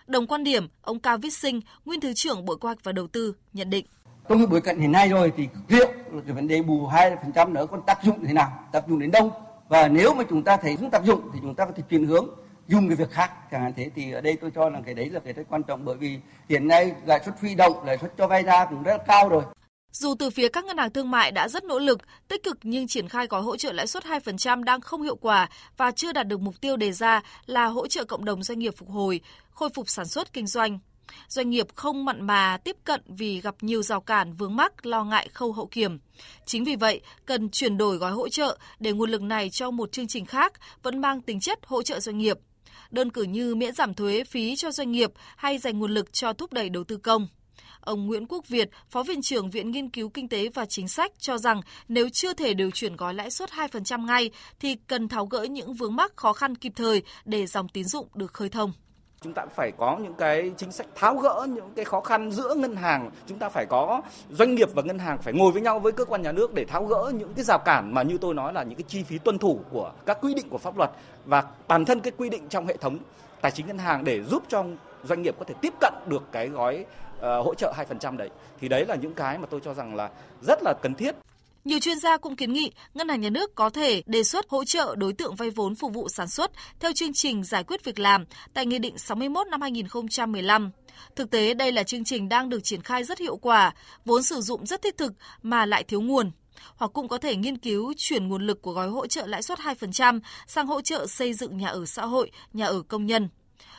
Đồng 0.06 0.26
quan 0.26 0.44
điểm, 0.44 0.68
ông 0.82 1.00
Cao 1.00 1.18
Viết 1.18 1.32
Sinh, 1.32 1.60
nguyên 1.84 2.00
thứ 2.00 2.12
trưởng 2.14 2.44
Bộ 2.44 2.56
Kế 2.56 2.66
hoạch 2.66 2.78
và 2.84 2.92
Đầu 2.92 3.06
tư 3.06 3.34
nhận 3.52 3.70
định 3.70 3.86
trong 4.28 4.38
cái 4.38 4.46
bối 4.46 4.60
cảnh 4.60 4.78
hiện 4.78 4.92
nay 4.92 5.08
rồi 5.08 5.32
thì 5.36 5.48
liệu 5.68 5.86
cái 6.26 6.34
vấn 6.34 6.48
đề 6.48 6.62
bù 6.62 6.88
2% 6.88 7.52
nữa 7.52 7.66
còn 7.70 7.82
tác 7.86 8.04
dụng 8.04 8.24
thế 8.26 8.32
nào, 8.32 8.68
tác 8.72 8.88
dụng 8.88 8.98
đến 8.98 9.10
đâu 9.10 9.32
và 9.68 9.88
nếu 9.88 10.14
mà 10.14 10.24
chúng 10.30 10.42
ta 10.42 10.56
thấy 10.56 10.76
không 10.76 10.90
tác 10.90 11.04
dụng 11.04 11.20
thì 11.32 11.38
chúng 11.42 11.54
ta 11.54 11.64
có 11.64 11.72
thể 11.76 11.82
chuyển 11.90 12.06
hướng 12.06 12.28
dùng 12.68 12.88
cái 12.88 12.96
việc 12.96 13.10
khác 13.10 13.30
chẳng 13.50 13.62
hạn 13.62 13.72
thế 13.76 13.90
thì 13.94 14.12
ở 14.12 14.20
đây 14.20 14.36
tôi 14.40 14.50
cho 14.54 14.68
là 14.70 14.80
cái 14.86 14.94
đấy 14.94 15.10
là 15.10 15.20
cái 15.20 15.32
rất 15.32 15.42
quan 15.48 15.62
trọng 15.62 15.84
bởi 15.84 15.96
vì 15.96 16.18
hiện 16.48 16.68
nay 16.68 16.92
lãi 17.06 17.20
suất 17.24 17.34
huy 17.40 17.54
động 17.54 17.84
lãi 17.84 17.98
suất 17.98 18.12
cho 18.18 18.26
vay 18.26 18.42
ra 18.42 18.64
cũng 18.64 18.82
rất 18.82 18.96
là 18.96 19.04
cao 19.06 19.28
rồi 19.28 19.44
Dù 19.92 20.14
từ 20.18 20.30
phía 20.30 20.48
các 20.48 20.64
ngân 20.64 20.78
hàng 20.78 20.90
thương 20.90 21.10
mại 21.10 21.32
đã 21.32 21.48
rất 21.48 21.64
nỗ 21.64 21.78
lực, 21.78 22.00
tích 22.28 22.42
cực 22.42 22.58
nhưng 22.62 22.86
triển 22.88 23.08
khai 23.08 23.26
gói 23.26 23.42
hỗ 23.42 23.56
trợ 23.56 23.72
lãi 23.72 23.86
suất 23.86 24.04
2% 24.04 24.64
đang 24.64 24.80
không 24.80 25.02
hiệu 25.02 25.16
quả 25.16 25.48
và 25.76 25.90
chưa 25.90 26.12
đạt 26.12 26.28
được 26.28 26.40
mục 26.40 26.60
tiêu 26.60 26.76
đề 26.76 26.92
ra 26.92 27.22
là 27.46 27.66
hỗ 27.66 27.86
trợ 27.86 28.04
cộng 28.04 28.24
đồng 28.24 28.42
doanh 28.42 28.58
nghiệp 28.58 28.74
phục 28.76 28.90
hồi, 28.90 29.20
khôi 29.50 29.68
phục 29.74 29.88
sản 29.88 30.06
xuất 30.06 30.32
kinh 30.32 30.46
doanh. 30.46 30.78
Doanh 31.28 31.50
nghiệp 31.50 31.66
không 31.74 32.04
mặn 32.04 32.26
mà 32.26 32.56
tiếp 32.64 32.76
cận 32.84 33.00
vì 33.06 33.40
gặp 33.40 33.54
nhiều 33.60 33.82
rào 33.82 34.00
cản 34.00 34.32
vướng 34.32 34.56
mắc 34.56 34.86
lo 34.86 35.04
ngại 35.04 35.28
khâu 35.32 35.52
hậu 35.52 35.66
kiểm. 35.66 35.98
Chính 36.46 36.64
vì 36.64 36.76
vậy, 36.76 37.00
cần 37.26 37.50
chuyển 37.50 37.78
đổi 37.78 37.96
gói 37.96 38.12
hỗ 38.12 38.28
trợ 38.28 38.58
để 38.80 38.92
nguồn 38.92 39.10
lực 39.10 39.22
này 39.22 39.50
cho 39.50 39.70
một 39.70 39.92
chương 39.92 40.06
trình 40.06 40.26
khác 40.26 40.52
vẫn 40.82 41.00
mang 41.00 41.20
tính 41.20 41.40
chất 41.40 41.58
hỗ 41.66 41.82
trợ 41.82 42.00
doanh 42.00 42.18
nghiệp. 42.18 42.38
Đơn 42.90 43.10
cử 43.10 43.22
như 43.22 43.54
miễn 43.54 43.74
giảm 43.74 43.94
thuế 43.94 44.24
phí 44.24 44.56
cho 44.56 44.70
doanh 44.70 44.92
nghiệp 44.92 45.12
hay 45.36 45.58
dành 45.58 45.78
nguồn 45.78 45.90
lực 45.90 46.12
cho 46.12 46.32
thúc 46.32 46.52
đẩy 46.52 46.68
đầu 46.68 46.84
tư 46.84 46.96
công. 46.96 47.28
Ông 47.80 48.06
Nguyễn 48.06 48.26
Quốc 48.26 48.48
Việt, 48.48 48.70
Phó 48.90 49.02
Viện 49.02 49.22
trưởng 49.22 49.50
Viện 49.50 49.70
Nghiên 49.70 49.90
cứu 49.90 50.08
Kinh 50.08 50.28
tế 50.28 50.48
và 50.54 50.66
Chính 50.66 50.88
sách 50.88 51.12
cho 51.18 51.38
rằng 51.38 51.60
nếu 51.88 52.08
chưa 52.08 52.34
thể 52.34 52.54
điều 52.54 52.70
chuyển 52.70 52.96
gói 52.96 53.14
lãi 53.14 53.30
suất 53.30 53.50
2% 53.50 54.06
ngay 54.06 54.30
thì 54.60 54.76
cần 54.86 55.08
tháo 55.08 55.26
gỡ 55.26 55.42
những 55.42 55.74
vướng 55.74 55.96
mắc 55.96 56.16
khó 56.16 56.32
khăn 56.32 56.54
kịp 56.54 56.72
thời 56.76 57.02
để 57.24 57.46
dòng 57.46 57.68
tín 57.68 57.84
dụng 57.84 58.08
được 58.14 58.32
khơi 58.32 58.48
thông 58.48 58.72
chúng 59.24 59.32
ta 59.32 59.46
phải 59.54 59.72
có 59.76 59.98
những 60.02 60.14
cái 60.14 60.52
chính 60.56 60.72
sách 60.72 60.86
tháo 60.94 61.16
gỡ 61.16 61.46
những 61.50 61.70
cái 61.76 61.84
khó 61.84 62.00
khăn 62.00 62.30
giữa 62.30 62.54
ngân 62.54 62.76
hàng. 62.76 63.10
Chúng 63.26 63.38
ta 63.38 63.48
phải 63.48 63.66
có 63.66 64.02
doanh 64.30 64.54
nghiệp 64.54 64.68
và 64.74 64.82
ngân 64.82 64.98
hàng 64.98 65.18
phải 65.18 65.34
ngồi 65.34 65.52
với 65.52 65.62
nhau 65.62 65.78
với 65.78 65.92
cơ 65.92 66.04
quan 66.04 66.22
nhà 66.22 66.32
nước 66.32 66.54
để 66.54 66.64
tháo 66.64 66.84
gỡ 66.84 67.12
những 67.14 67.34
cái 67.34 67.44
rào 67.44 67.58
cản 67.58 67.94
mà 67.94 68.02
như 68.02 68.18
tôi 68.18 68.34
nói 68.34 68.52
là 68.52 68.62
những 68.62 68.78
cái 68.78 68.84
chi 68.88 69.02
phí 69.02 69.18
tuân 69.18 69.38
thủ 69.38 69.60
của 69.70 69.92
các 70.06 70.18
quy 70.20 70.34
định 70.34 70.48
của 70.48 70.58
pháp 70.58 70.76
luật 70.78 70.90
và 71.24 71.44
bản 71.68 71.84
thân 71.84 72.00
cái 72.00 72.12
quy 72.16 72.30
định 72.30 72.48
trong 72.48 72.66
hệ 72.66 72.76
thống 72.76 72.98
tài 73.40 73.52
chính 73.52 73.66
ngân 73.66 73.78
hàng 73.78 74.04
để 74.04 74.22
giúp 74.22 74.42
cho 74.48 74.64
doanh 75.04 75.22
nghiệp 75.22 75.34
có 75.38 75.44
thể 75.44 75.54
tiếp 75.60 75.74
cận 75.80 75.94
được 76.06 76.22
cái 76.32 76.48
gói 76.48 76.84
uh, 77.16 77.22
hỗ 77.22 77.54
trợ 77.54 77.72
2% 78.00 78.16
đấy. 78.16 78.30
Thì 78.60 78.68
đấy 78.68 78.86
là 78.86 78.94
những 78.94 79.14
cái 79.14 79.38
mà 79.38 79.46
tôi 79.50 79.60
cho 79.64 79.74
rằng 79.74 79.94
là 79.94 80.10
rất 80.42 80.58
là 80.62 80.74
cần 80.82 80.94
thiết 80.94 81.14
nhiều 81.64 81.78
chuyên 81.78 81.98
gia 81.98 82.16
cũng 82.16 82.36
kiến 82.36 82.52
nghị 82.52 82.72
ngân 82.94 83.08
hàng 83.08 83.20
nhà 83.20 83.30
nước 83.30 83.54
có 83.54 83.70
thể 83.70 84.02
đề 84.06 84.22
xuất 84.22 84.48
hỗ 84.48 84.64
trợ 84.64 84.94
đối 84.98 85.12
tượng 85.12 85.34
vay 85.34 85.50
vốn 85.50 85.74
phục 85.74 85.94
vụ 85.94 86.08
sản 86.08 86.28
xuất 86.28 86.50
theo 86.80 86.92
chương 86.92 87.12
trình 87.12 87.44
giải 87.44 87.64
quyết 87.64 87.84
việc 87.84 87.98
làm 87.98 88.24
tại 88.54 88.66
Nghị 88.66 88.78
định 88.78 88.98
61 88.98 89.46
năm 89.46 89.60
2015. 89.60 90.70
Thực 91.16 91.30
tế 91.30 91.54
đây 91.54 91.72
là 91.72 91.82
chương 91.82 92.04
trình 92.04 92.28
đang 92.28 92.48
được 92.48 92.64
triển 92.64 92.82
khai 92.82 93.04
rất 93.04 93.18
hiệu 93.18 93.36
quả, 93.36 93.74
vốn 94.04 94.22
sử 94.22 94.40
dụng 94.40 94.66
rất 94.66 94.82
thiết 94.82 94.96
thực 94.96 95.12
mà 95.42 95.66
lại 95.66 95.84
thiếu 95.84 96.00
nguồn 96.00 96.30
hoặc 96.76 96.90
cũng 96.94 97.08
có 97.08 97.18
thể 97.18 97.36
nghiên 97.36 97.58
cứu 97.58 97.92
chuyển 97.96 98.28
nguồn 98.28 98.46
lực 98.46 98.62
của 98.62 98.72
gói 98.72 98.88
hỗ 98.88 99.06
trợ 99.06 99.26
lãi 99.26 99.42
suất 99.42 99.58
2% 99.58 100.20
sang 100.46 100.66
hỗ 100.66 100.80
trợ 100.80 101.06
xây 101.06 101.32
dựng 101.34 101.56
nhà 101.56 101.68
ở 101.68 101.86
xã 101.86 102.06
hội, 102.06 102.30
nhà 102.52 102.66
ở 102.66 102.82
công 102.82 103.06
nhân 103.06 103.28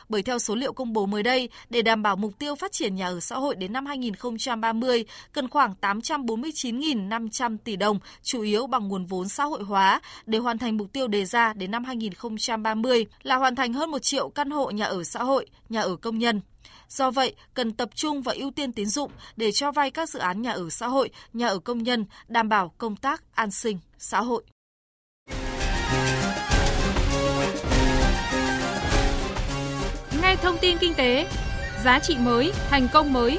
bởi 0.08 0.22
theo 0.22 0.38
số 0.38 0.54
liệu 0.54 0.72
công 0.72 0.92
bố 0.92 1.06
mới 1.06 1.22
đây, 1.22 1.48
để 1.70 1.82
đảm 1.82 2.02
bảo 2.02 2.16
mục 2.16 2.38
tiêu 2.38 2.54
phát 2.54 2.72
triển 2.72 2.94
nhà 2.94 3.06
ở 3.06 3.20
xã 3.20 3.36
hội 3.36 3.56
đến 3.56 3.72
năm 3.72 3.86
2030 3.86 5.04
cần 5.32 5.48
khoảng 5.48 5.74
849.500 5.80 7.56
tỷ 7.64 7.76
đồng, 7.76 7.98
chủ 8.22 8.42
yếu 8.42 8.66
bằng 8.66 8.88
nguồn 8.88 9.06
vốn 9.06 9.28
xã 9.28 9.44
hội 9.44 9.62
hóa 9.62 10.00
để 10.26 10.38
hoàn 10.38 10.58
thành 10.58 10.76
mục 10.76 10.92
tiêu 10.92 11.08
đề 11.08 11.24
ra 11.24 11.52
đến 11.52 11.70
năm 11.70 11.84
2030 11.84 13.06
là 13.22 13.36
hoàn 13.36 13.56
thành 13.56 13.72
hơn 13.72 13.90
1 13.90 13.98
triệu 13.98 14.28
căn 14.28 14.50
hộ 14.50 14.70
nhà 14.70 14.84
ở 14.84 15.04
xã 15.04 15.22
hội, 15.22 15.46
nhà 15.68 15.80
ở 15.80 15.96
công 15.96 16.18
nhân. 16.18 16.40
Do 16.88 17.10
vậy, 17.10 17.34
cần 17.54 17.72
tập 17.72 17.90
trung 17.94 18.22
và 18.22 18.32
ưu 18.32 18.50
tiên 18.50 18.72
tín 18.72 18.86
dụng 18.86 19.10
để 19.36 19.52
cho 19.52 19.72
vay 19.72 19.90
các 19.90 20.08
dự 20.08 20.18
án 20.18 20.42
nhà 20.42 20.52
ở 20.52 20.70
xã 20.70 20.88
hội, 20.88 21.10
nhà 21.32 21.46
ở 21.46 21.58
công 21.58 21.82
nhân, 21.82 22.04
đảm 22.28 22.48
bảo 22.48 22.72
công 22.78 22.96
tác 22.96 23.22
an 23.34 23.50
sinh 23.50 23.78
xã 23.98 24.20
hội. 24.20 24.44
Thông 30.42 30.56
tin 30.60 30.78
kinh 30.80 30.94
tế, 30.94 31.28
giá 31.84 31.98
trị 31.98 32.16
mới, 32.20 32.52
thành 32.68 32.88
công 32.92 33.12
mới. 33.12 33.38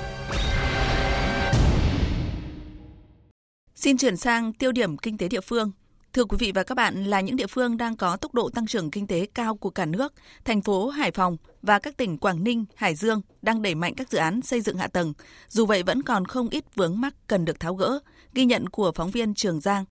Xin 3.76 3.98
chuyển 3.98 4.18
sang 4.18 4.54
tiêu 4.54 4.72
điểm 4.72 4.98
kinh 4.98 5.18
tế 5.18 5.28
địa 5.28 5.42
phương. 5.42 5.72
Thưa 6.14 6.26
quý 6.26 6.38
vị 6.40 6.52
và 6.56 6.64
các 6.64 6.76
bạn, 6.76 7.04
là 7.04 7.22
những 7.22 7.36
địa 7.36 7.48
phương 7.48 7.78
đang 7.78 7.96
có 7.96 8.18
tốc 8.18 8.34
độ 8.34 8.50
tăng 8.50 8.68
trưởng 8.68 8.92
kinh 8.92 9.08
tế 9.08 9.28
cao 9.34 9.56
của 9.56 9.70
cả 9.70 9.86
nước, 9.86 10.14
thành 10.46 10.62
phố 10.62 10.90
Hải 10.90 11.12
Phòng 11.12 11.38
và 11.62 11.80
các 11.80 11.98
tỉnh 11.98 12.18
Quảng 12.18 12.44
Ninh, 12.44 12.66
Hải 12.76 12.96
Dương 12.96 13.22
đang 13.42 13.62
đẩy 13.62 13.76
mạnh 13.76 13.94
các 13.96 14.10
dự 14.10 14.18
án 14.18 14.42
xây 14.42 14.62
dựng 14.62 14.78
hạ 14.78 14.88
tầng. 14.88 15.14
Dù 15.48 15.66
vậy 15.66 15.84
vẫn 15.84 16.04
còn 16.04 16.26
không 16.26 16.50
ít 16.50 16.64
vướng 16.76 17.02
mắc 17.02 17.14
cần 17.28 17.46
được 17.46 17.60
tháo 17.60 17.76
gỡ, 17.76 18.00
ghi 18.34 18.46
nhận 18.46 18.70
của 18.70 18.92
phóng 18.96 19.12
viên 19.12 19.34
Trường 19.34 19.60
Giang. 19.60 19.86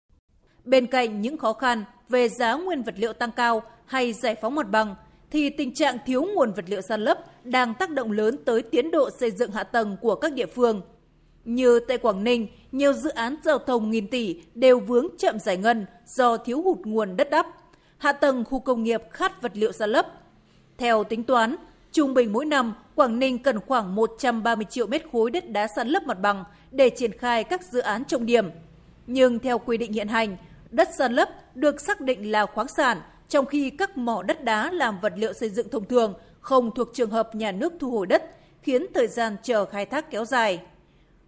Bên 0.65 0.87
cạnh 0.87 1.23
những 1.23 1.39
khó 1.39 1.53
khăn 1.53 1.85
về 2.09 2.29
giá 2.29 2.55
nguyên 2.55 2.83
vật 2.83 2.95
liệu 2.99 3.13
tăng 3.13 3.33
cao 3.33 3.63
hay 3.87 4.13
giải 4.13 4.37
phóng 4.43 4.55
mặt 4.55 4.71
bằng, 4.71 4.95
thì 5.37 5.51
tình 5.51 5.75
trạng 5.75 5.99
thiếu 6.07 6.27
nguồn 6.35 6.53
vật 6.53 6.65
liệu 6.69 6.81
san 6.81 7.01
lấp 7.01 7.19
đang 7.45 7.75
tác 7.75 7.91
động 7.91 8.13
lớn 8.13 8.37
tới 8.45 8.63
tiến 8.63 8.91
độ 8.91 9.11
xây 9.11 9.31
dựng 9.31 9.51
hạ 9.51 9.65
tầng 9.65 9.97
của 10.01 10.15
các 10.15 10.33
địa 10.33 10.47
phương. 10.47 10.83
Như 11.45 11.81
tại 11.89 11.99
Quảng 11.99 12.25
Ninh, 12.25 12.47
nhiều 12.73 12.93
dự 12.93 13.11
án 13.11 13.37
giao 13.45 13.59
thông 13.59 13.91
nghìn 13.91 14.09
tỷ 14.09 14.43
đều 14.55 14.81
vướng 14.81 15.07
chậm 15.19 15.39
giải 15.39 15.57
ngân 15.57 15.87
do 16.07 16.37
thiếu 16.37 16.63
hụt 16.63 16.79
nguồn 16.79 17.17
đất 17.17 17.31
đắp. 17.31 17.47
Hạ 17.99 18.13
tầng 18.13 18.45
khu 18.45 18.61
công 18.61 18.83
nghiệp 18.83 19.03
khát 19.11 19.43
vật 19.43 19.53
liệu 19.55 19.73
san 19.73 19.91
lấp. 19.91 20.07
Theo 20.79 21.05
tính 21.05 21.25
toán, 21.25 21.57
trung 21.93 22.15
bình 22.15 22.33
mỗi 22.33 22.45
năm 22.45 22.75
Quảng 22.95 23.19
Ninh 23.19 23.39
cần 23.39 23.61
khoảng 23.61 23.95
130 23.95 24.67
triệu 24.71 24.87
mét 24.87 25.03
khối 25.13 25.31
đất 25.31 25.51
đá 25.51 25.67
san 25.77 25.89
lấp 25.89 26.03
mặt 26.03 26.21
bằng 26.21 26.45
để 26.71 26.91
triển 26.91 27.19
khai 27.19 27.45
các 27.45 27.63
dự 27.63 27.81
án 27.81 28.05
trọng 28.05 28.27
điểm. 28.27 28.51
Nhưng 29.07 29.39
theo 29.39 29.59
quy 29.59 29.77
định 29.77 29.93
hiện 29.93 30.09
hành, 30.09 30.37
đất 30.71 30.89
san 30.99 31.13
lấp 31.13 31.29
được 31.55 31.81
xác 31.81 32.01
định 32.01 32.31
là 32.31 32.47
khoáng 32.47 32.69
sản 32.77 32.99
trong 33.29 33.47
khi 33.47 33.71
các 33.71 33.97
mỏ 33.97 34.23
đất 34.23 34.45
đá 34.45 34.71
làm 34.71 35.01
vật 35.01 35.13
liệu 35.17 35.33
xây 35.33 35.51
dựng 35.51 35.69
thông 35.69 35.85
thường 35.85 36.15
không 36.41 36.71
thuộc 36.75 36.89
trường 36.95 37.11
hợp 37.11 37.35
nhà 37.35 37.53
nước 37.53 37.73
thu 37.81 37.91
hồi 37.91 38.07
đất, 38.07 38.23
khiến 38.63 38.87
thời 38.95 39.07
gian 39.07 39.37
chờ 39.43 39.65
khai 39.65 39.87
thác 39.87 40.11
kéo 40.11 40.25
dài. 40.25 40.61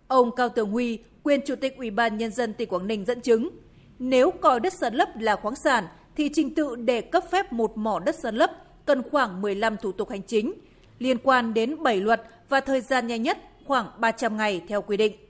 Ông 0.09 0.35
Cao 0.37 0.49
Tường 0.49 0.71
Huy, 0.71 0.99
quyền 1.23 1.41
chủ 1.47 1.57
tịch 1.57 1.77
Ủy 1.77 1.91
ban 1.91 2.19
Nhân 2.19 2.33
dân 2.33 2.55
tỉnh 2.55 2.69
Quảng 2.69 2.87
Ninh 2.87 3.05
dẫn 3.05 3.21
chứng, 3.21 3.49
nếu 3.99 4.31
coi 4.31 4.61
đất 4.61 4.73
san 4.73 4.95
lấp 4.95 5.09
là 5.17 5.37
khoáng 5.37 5.55
sản 5.55 5.85
thì 6.17 6.31
trình 6.35 6.55
tự 6.55 6.77
để 6.77 7.01
cấp 7.01 7.25
phép 7.31 7.53
một 7.53 7.77
mỏ 7.77 7.99
đất 7.99 8.15
san 8.15 8.37
lấp 8.37 8.51
cần 8.87 9.03
khoảng 9.11 9.43
15 9.43 9.77
thủ 9.77 9.93
tục 9.93 10.11
hành 10.11 10.23
chính, 10.23 10.53
liên 10.99 11.19
quan 11.19 11.55
đến 11.55 11.83
7 11.83 12.01
luật 12.01 12.23
và 12.49 12.61
thời 12.61 12.81
gian 12.81 13.07
nhanh 13.07 13.23
nhất 13.23 13.39
khoảng 13.65 13.87
300 13.99 14.37
ngày 14.37 14.63
theo 14.69 14.83
quy 14.83 14.97
định. 14.97 15.28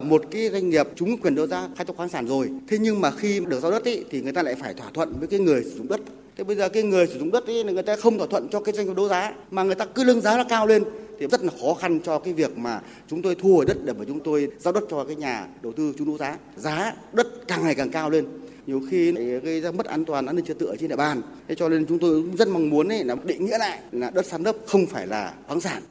Một 0.00 0.22
cái 0.30 0.50
doanh 0.50 0.70
nghiệp 0.70 0.86
trúng 0.96 1.18
quyền 1.18 1.34
đấu 1.34 1.46
giá 1.46 1.68
khai 1.76 1.84
thác 1.84 1.96
khoáng 1.96 2.08
sản 2.08 2.26
rồi, 2.26 2.50
thế 2.68 2.78
nhưng 2.78 3.00
mà 3.00 3.10
khi 3.10 3.40
được 3.48 3.60
giao 3.60 3.70
đất 3.70 3.84
ý, 3.84 4.04
thì 4.10 4.22
người 4.22 4.32
ta 4.32 4.42
lại 4.42 4.54
phải 4.54 4.74
thỏa 4.74 4.90
thuận 4.94 5.18
với 5.18 5.28
cái 5.28 5.40
người 5.40 5.64
sử 5.64 5.70
dụng 5.70 5.88
đất. 5.88 6.00
Thế 6.36 6.44
bây 6.44 6.56
giờ 6.56 6.68
cái 6.68 6.82
người 6.82 7.06
sử 7.06 7.18
dụng 7.18 7.30
đất 7.30 7.46
ý, 7.46 7.62
người 7.62 7.82
ta 7.82 7.96
không 7.96 8.18
thỏa 8.18 8.26
thuận 8.26 8.48
cho 8.48 8.60
cái 8.60 8.74
doanh 8.74 8.86
nghiệp 8.86 8.96
đấu 8.96 9.08
giá 9.08 9.32
mà 9.50 9.62
người 9.62 9.74
ta 9.74 9.84
cứ 9.84 10.04
lương 10.04 10.20
giá 10.20 10.36
nó 10.36 10.44
cao 10.44 10.66
lên 10.66 10.84
thì 11.18 11.26
rất 11.26 11.44
là 11.44 11.52
khó 11.60 11.74
khăn 11.74 12.00
cho 12.04 12.18
cái 12.18 12.34
việc 12.34 12.58
mà 12.58 12.80
chúng 13.08 13.22
tôi 13.22 13.34
thu 13.34 13.54
hồi 13.54 13.64
đất 13.64 13.76
để 13.84 13.92
mà 13.92 14.04
chúng 14.08 14.20
tôi 14.20 14.50
giao 14.58 14.72
đất 14.72 14.84
cho 14.90 15.04
cái 15.04 15.16
nhà 15.16 15.46
đầu 15.62 15.72
tư 15.72 15.94
chúng 15.98 16.06
đấu 16.06 16.18
giá. 16.18 16.38
Giá 16.56 16.94
đất 17.12 17.26
càng 17.48 17.64
ngày 17.64 17.74
càng 17.74 17.90
cao 17.90 18.10
lên 18.10 18.26
nhiều 18.66 18.82
khi 18.90 19.12
gây 19.38 19.60
ra 19.60 19.70
mất 19.70 19.86
an 19.86 20.04
toàn 20.04 20.26
an 20.26 20.36
ninh 20.36 20.44
trật 20.44 20.58
tự 20.58 20.66
ở 20.66 20.76
trên 20.76 20.88
địa 20.88 20.96
bàn. 20.96 21.22
Thế 21.48 21.54
cho 21.54 21.68
nên 21.68 21.86
chúng 21.86 21.98
tôi 21.98 22.24
rất 22.38 22.48
mong 22.48 22.70
muốn 22.70 22.88
ấy 22.88 23.04
là 23.04 23.16
định 23.24 23.44
nghĩa 23.44 23.58
lại 23.58 23.80
là 23.92 24.10
đất 24.10 24.26
san 24.26 24.42
lấp 24.42 24.56
không 24.66 24.86
phải 24.86 25.06
là 25.06 25.34
khoáng 25.46 25.60
sản. 25.60 25.82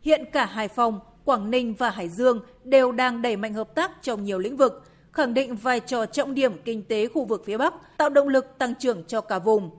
Hiện 0.00 0.24
cả 0.32 0.46
Hải 0.46 0.68
Phòng 0.68 1.00
Quảng 1.28 1.50
Ninh 1.50 1.74
và 1.78 1.90
Hải 1.90 2.08
Dương 2.08 2.40
đều 2.64 2.92
đang 2.92 3.22
đẩy 3.22 3.36
mạnh 3.36 3.54
hợp 3.54 3.74
tác 3.74 4.02
trong 4.02 4.24
nhiều 4.24 4.38
lĩnh 4.38 4.56
vực, 4.56 4.82
khẳng 5.12 5.34
định 5.34 5.56
vai 5.56 5.80
trò 5.80 6.06
trọng 6.06 6.34
điểm 6.34 6.52
kinh 6.64 6.82
tế 6.82 7.08
khu 7.08 7.24
vực 7.24 7.42
phía 7.44 7.56
Bắc, 7.56 7.74
tạo 7.96 8.10
động 8.10 8.28
lực 8.28 8.58
tăng 8.58 8.74
trưởng 8.74 9.04
cho 9.04 9.20
cả 9.20 9.38
vùng. 9.38 9.70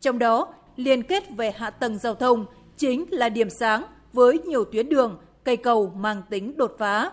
Trong 0.00 0.18
đó, 0.18 0.54
liên 0.76 1.02
kết 1.02 1.24
về 1.36 1.50
hạ 1.50 1.70
tầng 1.70 1.98
giao 1.98 2.14
thông 2.14 2.46
chính 2.76 3.04
là 3.10 3.28
điểm 3.28 3.50
sáng 3.50 3.84
với 4.12 4.38
nhiều 4.38 4.64
tuyến 4.64 4.88
đường, 4.88 5.18
cây 5.44 5.56
cầu 5.56 5.92
mang 5.96 6.22
tính 6.30 6.56
đột 6.56 6.76
phá. 6.78 7.12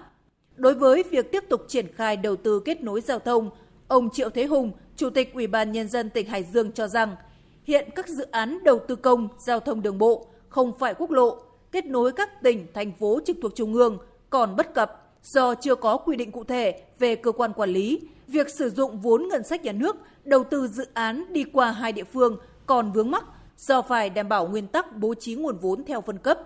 Đối 0.56 0.74
với 0.74 1.04
việc 1.04 1.32
tiếp 1.32 1.44
tục 1.50 1.62
triển 1.68 1.94
khai 1.94 2.18
đầu 2.18 2.36
tư 2.36 2.62
kết 2.66 2.82
nối 2.82 3.02
giao 3.02 3.20
thông, 3.20 3.50
ông 3.88 4.10
Triệu 4.10 4.30
Thế 4.30 4.46
Hùng, 4.46 4.72
Chủ 4.96 5.10
tịch 5.10 5.34
Ủy 5.34 5.48
ban 5.48 5.72
Nhân 5.72 5.88
dân 5.88 6.10
tỉnh 6.10 6.28
Hải 6.28 6.44
Dương 6.44 6.72
cho 6.72 6.88
rằng, 6.88 7.16
hiện 7.64 7.90
các 7.96 8.08
dự 8.08 8.26
án 8.32 8.60
đầu 8.64 8.80
tư 8.88 8.96
công 8.96 9.28
giao 9.40 9.60
thông 9.60 9.82
đường 9.82 9.98
bộ 9.98 10.28
không 10.50 10.78
phải 10.80 10.94
quốc 10.94 11.12
lộ 11.12 11.47
kết 11.72 11.86
nối 11.86 12.12
các 12.12 12.44
tỉnh, 12.44 12.68
thành 12.74 12.92
phố 12.92 13.20
trực 13.26 13.38
thuộc 13.42 13.56
Trung 13.56 13.74
ương 13.74 13.98
còn 14.30 14.56
bất 14.56 14.74
cập 14.74 15.04
do 15.24 15.56
chưa 15.56 15.76
có 15.76 15.98
quy 15.98 16.16
định 16.16 16.32
cụ 16.32 16.44
thể 16.44 16.82
về 17.00 17.16
cơ 17.16 17.32
quan 17.32 17.54
quản 17.54 17.70
lý, 17.70 18.00
việc 18.28 18.50
sử 18.50 18.70
dụng 18.70 19.00
vốn 19.00 19.28
ngân 19.28 19.44
sách 19.44 19.64
nhà 19.64 19.72
nước 19.72 19.96
đầu 20.24 20.44
tư 20.44 20.68
dự 20.68 20.86
án 20.94 21.26
đi 21.34 21.44
qua 21.44 21.72
hai 21.72 21.92
địa 21.92 22.04
phương 22.04 22.38
còn 22.66 22.92
vướng 22.92 23.12
mắc 23.12 23.24
do 23.58 23.82
phải 23.82 24.10
đảm 24.10 24.30
bảo 24.30 24.48
nguyên 24.48 24.68
tắc 24.68 24.98
bố 24.98 25.14
trí 25.14 25.36
nguồn 25.36 25.58
vốn 25.58 25.84
theo 25.84 26.02
phân 26.02 26.18
cấp. 26.18 26.40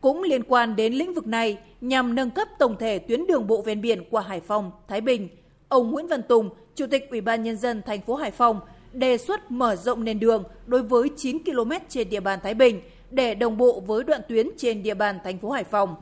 Cũng 0.00 0.22
liên 0.22 0.42
quan 0.42 0.76
đến 0.76 0.92
lĩnh 0.92 1.14
vực 1.14 1.26
này, 1.26 1.58
nhằm 1.80 2.14
nâng 2.14 2.30
cấp 2.30 2.48
tổng 2.58 2.76
thể 2.78 2.98
tuyến 2.98 3.26
đường 3.26 3.46
bộ 3.46 3.62
ven 3.62 3.80
biển 3.80 4.04
qua 4.10 4.22
Hải 4.22 4.40
Phòng, 4.40 4.70
Thái 4.88 5.00
Bình, 5.00 5.28
ông 5.68 5.90
Nguyễn 5.90 6.06
Văn 6.06 6.22
Tùng, 6.22 6.50
Chủ 6.74 6.86
tịch 6.86 7.10
Ủy 7.10 7.20
ban 7.20 7.42
nhân 7.42 7.56
dân 7.56 7.82
thành 7.86 8.00
phố 8.00 8.14
Hải 8.14 8.30
Phòng 8.30 8.60
đề 8.92 9.18
xuất 9.18 9.50
mở 9.50 9.76
rộng 9.76 10.04
nền 10.04 10.20
đường 10.20 10.44
đối 10.66 10.82
với 10.82 11.10
9 11.16 11.38
km 11.44 11.70
trên 11.88 12.08
địa 12.08 12.20
bàn 12.20 12.38
Thái 12.42 12.54
Bình 12.54 12.80
để 13.14 13.34
đồng 13.34 13.56
bộ 13.56 13.82
với 13.86 14.04
đoạn 14.04 14.20
tuyến 14.28 14.46
trên 14.56 14.82
địa 14.82 14.94
bàn 14.94 15.18
thành 15.24 15.38
phố 15.38 15.50
Hải 15.50 15.64
Phòng. 15.64 15.94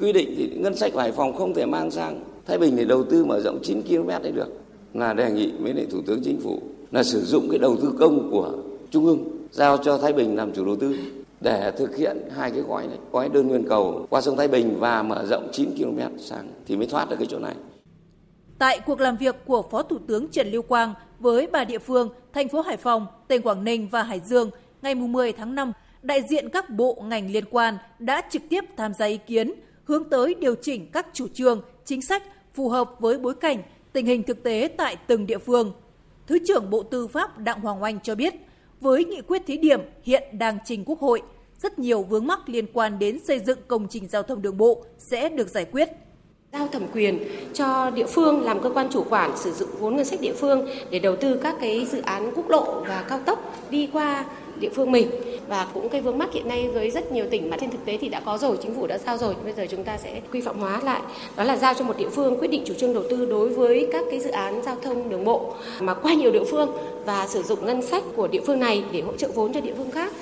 Quy 0.00 0.12
định 0.12 0.34
thì 0.36 0.50
ngân 0.56 0.76
sách 0.76 0.92
của 0.92 1.00
Hải 1.00 1.12
Phòng 1.12 1.36
không 1.36 1.54
thể 1.54 1.66
mang 1.66 1.90
sang 1.90 2.24
Thái 2.46 2.58
Bình 2.58 2.76
để 2.76 2.84
đầu 2.84 3.04
tư 3.04 3.24
mở 3.24 3.40
rộng 3.40 3.58
9 3.62 3.82
km 3.82 4.08
đấy 4.08 4.32
được. 4.32 4.48
Là 4.94 5.12
đề 5.12 5.30
nghị 5.30 5.52
với 5.60 5.74
lại 5.74 5.86
Thủ 5.90 5.98
tướng 6.06 6.20
Chính 6.24 6.40
phủ 6.40 6.60
là 6.90 7.02
sử 7.02 7.24
dụng 7.24 7.48
cái 7.50 7.58
đầu 7.58 7.76
tư 7.76 7.94
công 7.98 8.30
của 8.30 8.52
Trung 8.90 9.06
ương 9.06 9.24
giao 9.50 9.76
cho 9.76 9.98
Thái 9.98 10.12
Bình 10.12 10.36
làm 10.36 10.52
chủ 10.52 10.64
đầu 10.64 10.76
tư 10.76 10.96
để 11.40 11.72
thực 11.78 11.96
hiện 11.96 12.16
hai 12.36 12.50
cái 12.50 12.60
gói 12.60 12.86
này, 12.86 12.98
gói 13.12 13.28
đơn 13.28 13.48
nguyên 13.48 13.68
cầu 13.68 14.06
qua 14.10 14.20
sông 14.20 14.36
Thái 14.36 14.48
Bình 14.48 14.76
và 14.80 15.02
mở 15.02 15.24
rộng 15.26 15.48
9 15.52 15.70
km 15.78 16.00
sang 16.18 16.50
thì 16.66 16.76
mới 16.76 16.86
thoát 16.86 17.10
được 17.10 17.16
cái 17.18 17.26
chỗ 17.30 17.38
này. 17.38 17.54
Tại 18.58 18.80
cuộc 18.86 19.00
làm 19.00 19.16
việc 19.16 19.36
của 19.46 19.62
Phó 19.70 19.82
Thủ 19.82 19.98
tướng 20.06 20.28
Trần 20.28 20.50
Lưu 20.50 20.62
Quang 20.62 20.94
với 21.18 21.46
ba 21.46 21.64
địa 21.64 21.78
phương, 21.78 22.08
thành 22.32 22.48
phố 22.48 22.60
Hải 22.60 22.76
Phòng, 22.76 23.06
tỉnh 23.28 23.42
Quảng 23.42 23.64
Ninh 23.64 23.88
và 23.90 24.02
Hải 24.02 24.20
Dương 24.20 24.50
ngày 24.82 24.94
10 24.94 25.32
tháng 25.32 25.54
5, 25.54 25.72
đại 26.02 26.22
diện 26.28 26.48
các 26.48 26.70
bộ 26.70 27.02
ngành 27.04 27.30
liên 27.30 27.44
quan 27.50 27.78
đã 27.98 28.22
trực 28.30 28.42
tiếp 28.48 28.64
tham 28.76 28.94
gia 28.94 29.06
ý 29.06 29.18
kiến, 29.26 29.52
hướng 29.84 30.10
tới 30.10 30.34
điều 30.34 30.54
chỉnh 30.54 30.90
các 30.92 31.06
chủ 31.12 31.28
trương, 31.28 31.62
chính 31.84 32.02
sách 32.02 32.22
phù 32.54 32.68
hợp 32.68 32.90
với 32.98 33.18
bối 33.18 33.34
cảnh, 33.34 33.62
tình 33.92 34.06
hình 34.06 34.22
thực 34.22 34.42
tế 34.42 34.68
tại 34.76 34.96
từng 35.06 35.26
địa 35.26 35.38
phương. 35.38 35.72
Thứ 36.26 36.38
trưởng 36.48 36.70
Bộ 36.70 36.82
Tư 36.82 37.06
pháp 37.06 37.38
Đặng 37.38 37.60
Hoàng 37.60 37.82
Oanh 37.82 38.00
cho 38.00 38.14
biết, 38.14 38.34
với 38.80 39.04
nghị 39.04 39.20
quyết 39.20 39.42
thí 39.46 39.56
điểm 39.56 39.80
hiện 40.02 40.22
đang 40.32 40.58
trình 40.64 40.84
Quốc 40.84 41.00
hội, 41.00 41.22
rất 41.62 41.78
nhiều 41.78 42.02
vướng 42.02 42.26
mắc 42.26 42.48
liên 42.48 42.66
quan 42.72 42.98
đến 42.98 43.18
xây 43.24 43.38
dựng 43.38 43.58
công 43.68 43.88
trình 43.88 44.08
giao 44.08 44.22
thông 44.22 44.42
đường 44.42 44.56
bộ 44.56 44.84
sẽ 44.98 45.28
được 45.28 45.48
giải 45.48 45.64
quyết. 45.64 45.88
Giao 46.52 46.68
thẩm 46.68 46.82
quyền 46.92 47.18
cho 47.54 47.90
địa 47.90 48.06
phương 48.06 48.42
làm 48.42 48.62
cơ 48.62 48.70
quan 48.70 48.88
chủ 48.90 49.04
quản 49.10 49.36
sử 49.36 49.52
dụng 49.52 49.68
vốn 49.78 49.96
ngân 49.96 50.04
sách 50.04 50.20
địa 50.20 50.32
phương 50.32 50.68
để 50.90 50.98
đầu 50.98 51.16
tư 51.16 51.40
các 51.42 51.56
cái 51.60 51.86
dự 51.86 52.00
án 52.00 52.32
quốc 52.34 52.48
lộ 52.50 52.84
và 52.88 53.04
cao 53.08 53.20
tốc 53.26 53.54
đi 53.70 53.88
qua 53.92 54.24
địa 54.60 54.70
phương 54.74 54.92
mình. 54.92 55.10
Và 55.48 55.68
cũng 55.74 55.88
cái 55.88 56.00
vướng 56.00 56.18
mắc 56.18 56.32
hiện 56.32 56.48
nay 56.48 56.68
với 56.68 56.90
rất 56.90 57.12
nhiều 57.12 57.24
tỉnh 57.30 57.50
mà 57.50 57.56
trên 57.60 57.70
thực 57.70 57.84
tế 57.84 57.98
thì 58.00 58.08
đã 58.08 58.20
có 58.20 58.38
rồi 58.38 58.58
chính 58.62 58.74
phủ 58.74 58.86
đã 58.86 58.98
giao 58.98 59.18
rồi. 59.18 59.34
Bây 59.44 59.52
giờ 59.52 59.66
chúng 59.70 59.84
ta 59.84 59.98
sẽ 59.98 60.20
quy 60.32 60.40
phạm 60.40 60.58
hóa 60.58 60.80
lại. 60.84 61.02
Đó 61.36 61.44
là 61.44 61.56
giao 61.56 61.74
cho 61.74 61.84
một 61.84 61.98
địa 61.98 62.08
phương 62.08 62.38
quyết 62.38 62.48
định 62.48 62.62
chủ 62.66 62.74
trương 62.74 62.94
đầu 62.94 63.04
tư 63.10 63.26
đối 63.26 63.48
với 63.48 63.88
các 63.92 64.04
cái 64.10 64.20
dự 64.20 64.30
án 64.30 64.62
giao 64.62 64.76
thông 64.82 65.08
đường 65.08 65.24
bộ 65.24 65.54
mà 65.80 65.94
qua 65.94 66.14
nhiều 66.14 66.32
địa 66.32 66.44
phương 66.50 66.76
và 67.04 67.26
sử 67.28 67.42
dụng 67.42 67.66
ngân 67.66 67.82
sách 67.82 68.02
của 68.16 68.28
địa 68.28 68.40
phương 68.46 68.60
này 68.60 68.84
để 68.92 69.00
hỗ 69.00 69.16
trợ 69.16 69.28
vốn 69.34 69.52
cho 69.52 69.60
địa 69.60 69.74
phương 69.76 69.90
khác. 69.90 70.12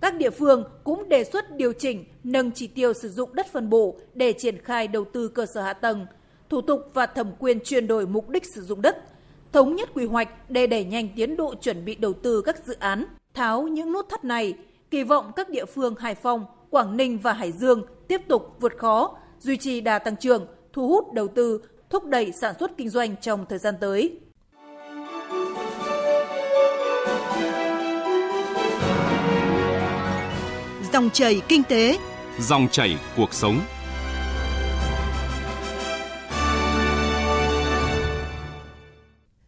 Các 0.00 0.14
địa 0.14 0.30
phương 0.30 0.64
cũng 0.84 1.08
đề 1.08 1.24
xuất 1.24 1.56
điều 1.56 1.72
chỉnh 1.72 2.04
nâng 2.24 2.50
chỉ 2.50 2.66
tiêu 2.66 2.92
sử 2.92 3.08
dụng 3.08 3.34
đất 3.34 3.46
phân 3.52 3.70
bổ 3.70 3.96
để 4.14 4.32
triển 4.32 4.58
khai 4.58 4.88
đầu 4.88 5.04
tư 5.04 5.28
cơ 5.28 5.46
sở 5.46 5.62
hạ 5.62 5.72
tầng, 5.72 6.06
thủ 6.48 6.60
tục 6.60 6.80
và 6.94 7.06
thẩm 7.06 7.32
quyền 7.38 7.60
chuyển 7.60 7.86
đổi 7.86 8.06
mục 8.06 8.28
đích 8.28 8.42
sử 8.54 8.62
dụng 8.62 8.82
đất, 8.82 8.96
thống 9.52 9.76
nhất 9.76 9.88
quy 9.94 10.06
hoạch 10.06 10.50
để 10.50 10.66
đẩy 10.66 10.84
nhanh 10.84 11.08
tiến 11.16 11.36
độ 11.36 11.54
chuẩn 11.54 11.84
bị 11.84 11.94
đầu 11.94 12.12
tư 12.12 12.42
các 12.42 12.66
dự 12.66 12.74
án, 12.78 13.04
tháo 13.34 13.62
những 13.62 13.92
nút 13.92 14.08
thắt 14.08 14.24
này, 14.24 14.54
kỳ 14.90 15.02
vọng 15.02 15.32
các 15.36 15.48
địa 15.48 15.64
phương 15.64 15.94
Hải 15.94 16.14
Phòng, 16.14 16.44
Quảng 16.70 16.96
Ninh 16.96 17.18
và 17.18 17.32
Hải 17.32 17.52
Dương 17.52 17.82
tiếp 18.08 18.20
tục 18.28 18.56
vượt 18.60 18.72
khó, 18.78 19.16
duy 19.40 19.56
trì 19.56 19.80
đà 19.80 19.98
tăng 19.98 20.16
trưởng, 20.16 20.46
thu 20.72 20.88
hút 20.88 21.12
đầu 21.12 21.28
tư, 21.28 21.60
thúc 21.90 22.04
đẩy 22.04 22.32
sản 22.32 22.54
xuất 22.60 22.70
kinh 22.76 22.88
doanh 22.88 23.16
trong 23.16 23.46
thời 23.48 23.58
gian 23.58 23.74
tới. 23.80 24.18
Dòng 30.92 31.10
chảy 31.10 31.40
kinh 31.48 31.62
tế, 31.62 31.98
dòng 32.38 32.68
chảy 32.68 32.98
cuộc 33.16 33.34
sống. 33.34 33.60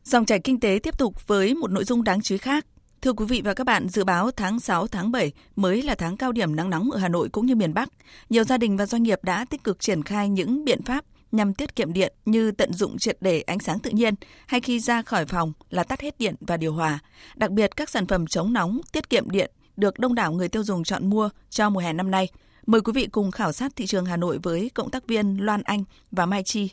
Dòng 0.04 0.24
chảy 0.24 0.40
kinh 0.40 0.60
tế 0.60 0.78
tiếp 0.82 0.98
tục 0.98 1.26
với 1.26 1.54
một 1.54 1.70
nội 1.70 1.84
dung 1.84 2.04
đáng 2.04 2.22
chú 2.22 2.34
ý 2.34 2.38
khác. 2.38 2.66
Thưa 3.02 3.12
quý 3.12 3.26
vị 3.28 3.42
và 3.44 3.54
các 3.54 3.64
bạn, 3.64 3.88
dự 3.88 4.04
báo 4.04 4.30
tháng 4.30 4.60
6, 4.60 4.86
tháng 4.86 5.12
7 5.12 5.32
mới 5.56 5.82
là 5.82 5.94
tháng 5.94 6.16
cao 6.16 6.32
điểm 6.32 6.56
nắng 6.56 6.70
nóng 6.70 6.90
ở 6.90 6.98
Hà 6.98 7.08
Nội 7.08 7.28
cũng 7.28 7.46
như 7.46 7.54
miền 7.54 7.74
Bắc. 7.74 7.88
Nhiều 8.30 8.44
gia 8.44 8.58
đình 8.58 8.76
và 8.76 8.86
doanh 8.86 9.02
nghiệp 9.02 9.18
đã 9.22 9.44
tích 9.44 9.64
cực 9.64 9.80
triển 9.80 10.02
khai 10.02 10.28
những 10.28 10.64
biện 10.64 10.82
pháp 10.82 11.04
nhằm 11.32 11.54
tiết 11.54 11.76
kiệm 11.76 11.92
điện 11.92 12.12
như 12.24 12.50
tận 12.50 12.72
dụng 12.72 12.98
triệt 12.98 13.16
để 13.20 13.40
ánh 13.40 13.58
sáng 13.58 13.78
tự 13.78 13.90
nhiên 13.90 14.14
hay 14.46 14.60
khi 14.60 14.80
ra 14.80 15.02
khỏi 15.02 15.26
phòng 15.26 15.52
là 15.70 15.84
tắt 15.84 16.00
hết 16.00 16.18
điện 16.18 16.34
và 16.40 16.56
điều 16.56 16.72
hòa. 16.72 16.98
Đặc 17.34 17.50
biệt 17.50 17.76
các 17.76 17.90
sản 17.90 18.06
phẩm 18.06 18.26
chống 18.26 18.52
nóng, 18.52 18.80
tiết 18.92 19.10
kiệm 19.10 19.30
điện 19.30 19.50
được 19.76 19.98
đông 19.98 20.14
đảo 20.14 20.32
người 20.32 20.48
tiêu 20.48 20.64
dùng 20.64 20.84
chọn 20.84 21.10
mua 21.10 21.30
cho 21.50 21.70
mùa 21.70 21.80
hè 21.80 21.92
năm 21.92 22.10
nay. 22.10 22.28
Mời 22.66 22.80
quý 22.80 22.92
vị 22.92 23.06
cùng 23.06 23.30
khảo 23.30 23.52
sát 23.52 23.76
thị 23.76 23.86
trường 23.86 24.06
Hà 24.06 24.16
Nội 24.16 24.38
với 24.42 24.70
cộng 24.74 24.90
tác 24.90 25.06
viên 25.06 25.36
Loan 25.40 25.62
Anh 25.62 25.84
và 26.10 26.26
Mai 26.26 26.42
Chi. 26.42 26.70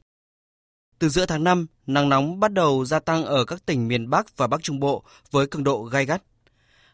Từ 1.00 1.10
giữa 1.10 1.26
tháng 1.26 1.44
5, 1.44 1.68
nắng 1.88 2.10
nóng 2.10 2.40
bắt 2.40 2.54
đầu 2.54 2.86
gia 2.86 3.00
tăng 3.00 3.26
ở 3.26 3.46
các 3.46 3.66
tỉnh 3.66 3.88
miền 3.88 4.10
Bắc 4.10 4.38
và 4.38 4.48
Bắc 4.48 4.64
Trung 4.64 4.80
Bộ 4.80 5.04
với 5.32 5.48
cường 5.48 5.64
độ 5.64 5.84
gai 5.84 6.06
gắt. 6.06 6.22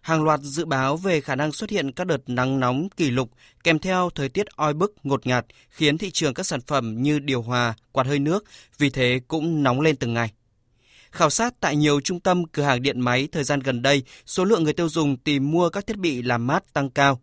Hàng 0.01 0.23
loạt 0.23 0.39
dự 0.39 0.65
báo 0.65 0.97
về 0.97 1.21
khả 1.21 1.35
năng 1.35 1.51
xuất 1.51 1.69
hiện 1.69 1.91
các 1.91 2.07
đợt 2.07 2.29
nắng 2.29 2.59
nóng 2.59 2.89
kỷ 2.89 3.11
lục 3.11 3.29
kèm 3.63 3.79
theo 3.79 4.09
thời 4.15 4.29
tiết 4.29 4.45
oi 4.55 4.73
bức 4.73 4.93
ngột 5.03 5.27
ngạt 5.27 5.45
khiến 5.69 5.97
thị 5.97 6.11
trường 6.11 6.33
các 6.33 6.45
sản 6.45 6.61
phẩm 6.61 7.01
như 7.01 7.19
điều 7.19 7.41
hòa, 7.41 7.73
quạt 7.91 8.07
hơi 8.07 8.19
nước 8.19 8.43
vì 8.77 8.89
thế 8.89 9.19
cũng 9.27 9.63
nóng 9.63 9.81
lên 9.81 9.95
từng 9.95 10.13
ngày. 10.13 10.31
Khảo 11.11 11.29
sát 11.29 11.53
tại 11.59 11.75
nhiều 11.75 12.01
trung 12.01 12.19
tâm 12.19 12.45
cửa 12.45 12.63
hàng 12.63 12.81
điện 12.81 13.01
máy 13.01 13.27
thời 13.31 13.43
gian 13.43 13.59
gần 13.59 13.81
đây, 13.81 14.03
số 14.25 14.45
lượng 14.45 14.63
người 14.63 14.73
tiêu 14.73 14.89
dùng 14.89 15.17
tìm 15.17 15.51
mua 15.51 15.69
các 15.69 15.87
thiết 15.87 15.97
bị 15.97 16.21
làm 16.21 16.47
mát 16.47 16.73
tăng 16.73 16.89
cao. 16.89 17.19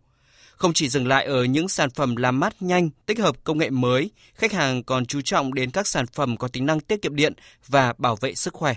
Không 0.63 0.73
chỉ 0.73 0.89
dừng 0.89 1.07
lại 1.07 1.25
ở 1.25 1.43
những 1.43 1.67
sản 1.67 1.89
phẩm 1.89 2.15
làm 2.15 2.39
mát 2.39 2.53
nhanh, 2.61 2.89
tích 3.05 3.19
hợp 3.19 3.35
công 3.43 3.57
nghệ 3.57 3.69
mới, 3.69 4.11
khách 4.33 4.51
hàng 4.51 4.83
còn 4.83 5.05
chú 5.05 5.21
trọng 5.21 5.53
đến 5.53 5.71
các 5.71 5.87
sản 5.87 6.05
phẩm 6.07 6.37
có 6.37 6.47
tính 6.47 6.65
năng 6.65 6.79
tiết 6.79 7.01
kiệm 7.01 7.15
điện 7.15 7.33
và 7.67 7.93
bảo 7.97 8.15
vệ 8.15 8.35
sức 8.35 8.53
khỏe. 8.53 8.73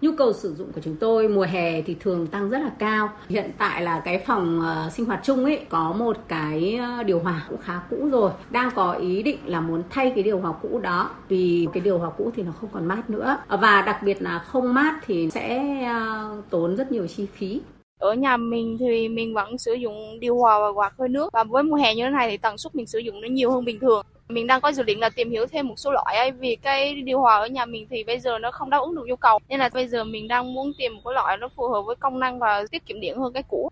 Nhu 0.00 0.10
cầu 0.18 0.32
sử 0.32 0.54
dụng 0.54 0.72
của 0.72 0.80
chúng 0.80 0.96
tôi 0.96 1.28
mùa 1.28 1.42
hè 1.42 1.82
thì 1.82 1.96
thường 2.00 2.26
tăng 2.26 2.50
rất 2.50 2.58
là 2.58 2.70
cao. 2.78 3.10
Hiện 3.28 3.50
tại 3.58 3.82
là 3.82 4.02
cái 4.04 4.22
phòng 4.26 4.60
uh, 4.60 4.92
sinh 4.92 5.06
hoạt 5.06 5.20
chung 5.24 5.44
ấy 5.44 5.60
có 5.68 5.92
một 5.92 6.16
cái 6.28 6.76
ờ, 6.76 7.02
điều 7.02 7.18
hòa 7.20 7.46
cũng 7.48 7.60
khá 7.62 7.80
cũ 7.90 8.08
rồi. 8.12 8.30
Đang 8.50 8.70
có 8.74 8.92
ý 8.92 9.22
định 9.22 9.38
là 9.44 9.60
muốn 9.60 9.82
thay 9.90 10.12
cái 10.14 10.24
điều 10.24 10.40
hòa 10.40 10.52
cũ 10.62 10.80
đó 10.82 11.10
vì 11.28 11.68
cái 11.72 11.80
điều 11.80 11.98
hòa 11.98 12.10
cũ 12.10 12.32
thì 12.36 12.42
nó 12.42 12.52
không 12.60 12.70
còn 12.72 12.86
mát 12.86 13.10
nữa. 13.10 13.36
Và 13.48 13.82
đặc 13.82 14.02
biệt 14.02 14.22
là 14.22 14.38
không 14.38 14.74
mát 14.74 15.00
thì 15.06 15.28
sẽ 15.30 15.64
uh, 16.36 16.50
tốn 16.50 16.76
rất 16.76 16.92
nhiều 16.92 17.06
chi 17.06 17.26
phí. 17.34 17.60
Ở 18.02 18.14
nhà 18.14 18.36
mình 18.36 18.76
thì 18.80 19.08
mình 19.08 19.34
vẫn 19.34 19.58
sử 19.58 19.72
dụng 19.72 20.20
điều 20.20 20.36
hòa 20.36 20.58
và 20.60 20.72
quạt 20.72 20.92
hơi 20.98 21.08
nước 21.08 21.32
và 21.32 21.44
với 21.44 21.62
mùa 21.62 21.76
hè 21.76 21.94
như 21.94 22.04
thế 22.04 22.10
này 22.10 22.30
thì 22.30 22.36
tần 22.36 22.58
suất 22.58 22.74
mình 22.74 22.86
sử 22.86 22.98
dụng 22.98 23.20
nó 23.20 23.28
nhiều 23.28 23.50
hơn 23.52 23.64
bình 23.64 23.80
thường. 23.80 24.06
Mình 24.28 24.46
đang 24.46 24.60
có 24.60 24.72
dự 24.72 24.82
định 24.82 25.00
là 25.00 25.10
tìm 25.10 25.30
hiểu 25.30 25.46
thêm 25.46 25.68
một 25.68 25.74
số 25.76 25.90
loại 25.90 26.16
ấy 26.16 26.30
vì 26.30 26.56
cái 26.56 26.94
điều 26.94 27.20
hòa 27.20 27.36
ở 27.36 27.46
nhà 27.46 27.66
mình 27.66 27.86
thì 27.90 28.04
bây 28.04 28.20
giờ 28.20 28.38
nó 28.38 28.50
không 28.50 28.70
đáp 28.70 28.78
ứng 28.78 28.94
được 28.94 29.02
nhu 29.06 29.16
cầu 29.16 29.38
nên 29.48 29.60
là 29.60 29.70
bây 29.74 29.88
giờ 29.88 30.04
mình 30.04 30.28
đang 30.28 30.54
muốn 30.54 30.72
tìm 30.78 30.94
một 30.94 31.00
cái 31.04 31.14
loại 31.14 31.36
nó 31.36 31.48
phù 31.56 31.68
hợp 31.68 31.82
với 31.86 31.96
công 31.96 32.20
năng 32.20 32.38
và 32.38 32.64
tiết 32.70 32.86
kiệm 32.86 33.00
điện 33.00 33.18
hơn 33.18 33.32
cái 33.32 33.42
cũ. 33.48 33.70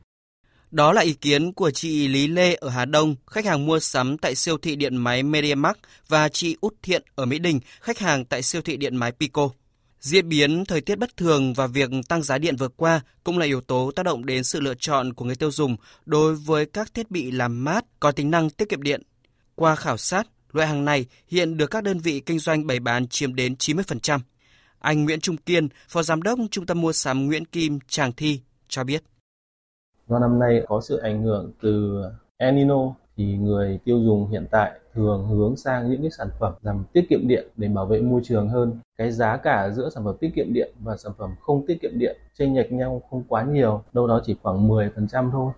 Đó 0.71 0.93
là 0.93 1.03
ý 1.03 1.13
kiến 1.13 1.53
của 1.53 1.71
chị 1.71 2.09
Lý 2.09 2.29
Lê 2.29 2.55
ở 2.55 2.69
Hà 2.69 2.85
Đông, 2.85 3.15
khách 3.27 3.45
hàng 3.45 3.67
mua 3.67 3.79
sắm 3.79 4.19
tại 4.19 4.35
siêu 4.35 4.59
thị 4.59 4.77
điện 4.77 4.97
máy 4.97 5.23
MediaMarkt 5.23 5.81
và 6.09 6.29
chị 6.29 6.57
Út 6.61 6.75
Thiện 6.83 7.03
ở 7.15 7.25
Mỹ 7.25 7.39
Đình, 7.39 7.61
khách 7.81 7.99
hàng 7.99 8.25
tại 8.25 8.43
siêu 8.43 8.63
thị 8.63 8.77
điện 8.77 8.97
máy 8.97 9.13
Pico. 9.13 9.49
Diễn 10.01 10.29
biến 10.29 10.65
thời 10.65 10.81
tiết 10.81 10.99
bất 10.99 11.17
thường 11.17 11.55
và 11.55 11.67
việc 11.67 11.91
tăng 12.09 12.23
giá 12.23 12.39
điện 12.39 12.57
vừa 12.57 12.69
qua 12.69 13.01
cũng 13.25 13.39
là 13.39 13.47
yếu 13.47 13.61
tố 13.61 13.91
tác 13.97 14.03
động 14.03 14.27
đến 14.27 14.45
sự 14.45 14.61
lựa 14.61 14.75
chọn 14.75 15.13
của 15.13 15.25
người 15.25 15.37
tiêu 15.37 15.51
dùng 15.51 15.77
đối 16.07 16.35
với 16.35 16.67
các 16.67 16.95
thiết 16.95 17.11
bị 17.11 17.31
làm 17.31 17.65
mát 17.65 17.85
có 18.01 18.13
tính 18.13 18.31
năng 18.31 18.51
tiết 18.51 18.69
kiệm 18.69 18.83
điện. 18.83 19.03
Qua 19.55 19.75
khảo 19.75 19.97
sát, 19.97 20.27
loại 20.53 20.69
hàng 20.69 20.85
này 20.85 21.07
hiện 21.29 21.57
được 21.57 21.71
các 21.71 21.85
đơn 21.85 21.99
vị 21.99 22.21
kinh 22.21 22.39
doanh 22.39 22.67
bày 22.67 22.81
bán 22.81 23.09
chiếm 23.09 23.35
đến 23.35 23.55
90%. 23.59 24.21
Anh 24.79 25.05
Nguyễn 25.05 25.21
Trung 25.21 25.37
Kiên, 25.37 25.69
Phó 25.89 26.03
Giám 26.03 26.23
đốc 26.23 26.39
Trung 26.51 26.67
tâm 26.67 26.81
Mua 26.81 26.93
sắm 26.93 27.27
Nguyễn 27.27 27.45
Kim 27.45 27.79
Tràng 27.89 28.13
Thi 28.13 28.41
cho 28.69 28.85
biết. 28.85 29.03
Do 30.09 30.19
năm 30.19 30.39
nay 30.39 30.63
có 30.69 30.81
sự 30.89 30.97
ảnh 30.97 31.23
hưởng 31.23 31.53
từ 31.63 32.03
El 32.37 32.55
Nino 32.55 32.95
thì 33.17 33.25
người 33.25 33.79
tiêu 33.85 34.01
dùng 34.05 34.31
hiện 34.31 34.47
tại 34.51 34.81
thường 34.95 35.29
hướng 35.29 35.57
sang 35.57 35.91
những 35.91 36.03
cái 36.03 36.11
sản 36.19 36.29
phẩm 36.41 36.55
làm 36.63 36.85
tiết 36.93 37.07
kiệm 37.11 37.29
điện 37.29 37.49
để 37.57 37.69
bảo 37.69 37.87
vệ 37.87 38.01
môi 38.01 38.21
trường 38.25 38.49
hơn. 38.49 38.81
Cái 38.99 39.13
giá 39.13 39.37
cả 39.37 39.71
giữa 39.77 39.91
sản 39.95 40.05
phẩm 40.05 40.17
tiết 40.21 40.31
kiệm 40.35 40.53
điện 40.53 40.75
và 40.81 40.97
sản 40.97 41.13
phẩm 41.19 41.31
không 41.41 41.67
tiết 41.67 41.79
kiệm 41.83 41.99
điện 41.99 42.17
chênh 42.39 42.57
lệch 42.57 42.73
nhau 42.73 43.03
không 43.11 43.25
quá 43.29 43.45
nhiều, 43.45 43.83
đâu 43.93 44.07
đó 44.07 44.21
chỉ 44.27 44.37
khoảng 44.43 44.69
10% 44.69 45.31
thôi. 45.33 45.53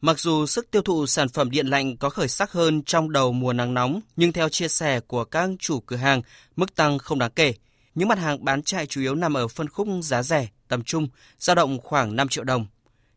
Mặc 0.00 0.18
dù 0.18 0.46
sức 0.46 0.70
tiêu 0.70 0.82
thụ 0.82 1.06
sản 1.06 1.28
phẩm 1.28 1.50
điện 1.50 1.66
lạnh 1.66 1.96
có 1.96 2.10
khởi 2.10 2.28
sắc 2.28 2.52
hơn 2.52 2.82
trong 2.82 3.12
đầu 3.12 3.32
mùa 3.32 3.52
nắng 3.52 3.74
nóng, 3.74 4.00
nhưng 4.16 4.32
theo 4.32 4.48
chia 4.48 4.68
sẻ 4.68 5.00
của 5.00 5.24
các 5.24 5.50
chủ 5.58 5.80
cửa 5.80 5.96
hàng, 5.96 6.22
mức 6.56 6.74
tăng 6.74 6.98
không 6.98 7.18
đáng 7.18 7.30
kể. 7.34 7.54
Những 7.94 8.08
mặt 8.08 8.18
hàng 8.18 8.44
bán 8.44 8.62
chạy 8.62 8.86
chủ 8.86 9.00
yếu 9.00 9.14
nằm 9.14 9.34
ở 9.34 9.48
phân 9.48 9.68
khúc 9.68 9.88
giá 10.02 10.22
rẻ, 10.22 10.48
tầm 10.68 10.82
trung, 10.82 11.08
dao 11.38 11.56
động 11.56 11.78
khoảng 11.82 12.16
5 12.16 12.28
triệu 12.28 12.44
đồng. 12.44 12.66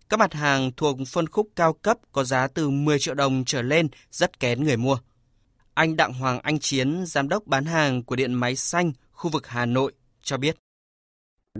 Các 0.09 0.19
mặt 0.19 0.33
hàng 0.33 0.71
thuộc 0.77 0.97
phân 1.07 1.27
khúc 1.27 1.47
cao 1.55 1.73
cấp 1.73 1.97
có 2.11 2.23
giá 2.23 2.47
từ 2.47 2.69
10 2.69 2.99
triệu 2.99 3.13
đồng 3.13 3.43
trở 3.45 3.61
lên 3.61 3.87
rất 4.11 4.39
kén 4.39 4.63
người 4.63 4.77
mua. 4.77 4.97
Anh 5.77 5.95
Đặng 5.95 6.13
Hoàng 6.13 6.39
Anh 6.43 6.59
Chiến, 6.59 7.03
giám 7.05 7.29
đốc 7.29 7.47
bán 7.47 7.65
hàng 7.65 8.03
của 8.03 8.15
Điện 8.15 8.33
Máy 8.33 8.55
Xanh, 8.55 8.91
khu 9.11 9.29
vực 9.33 9.47
Hà 9.47 9.65
Nội, 9.65 9.91
cho 10.21 10.37
biết. 10.37 10.55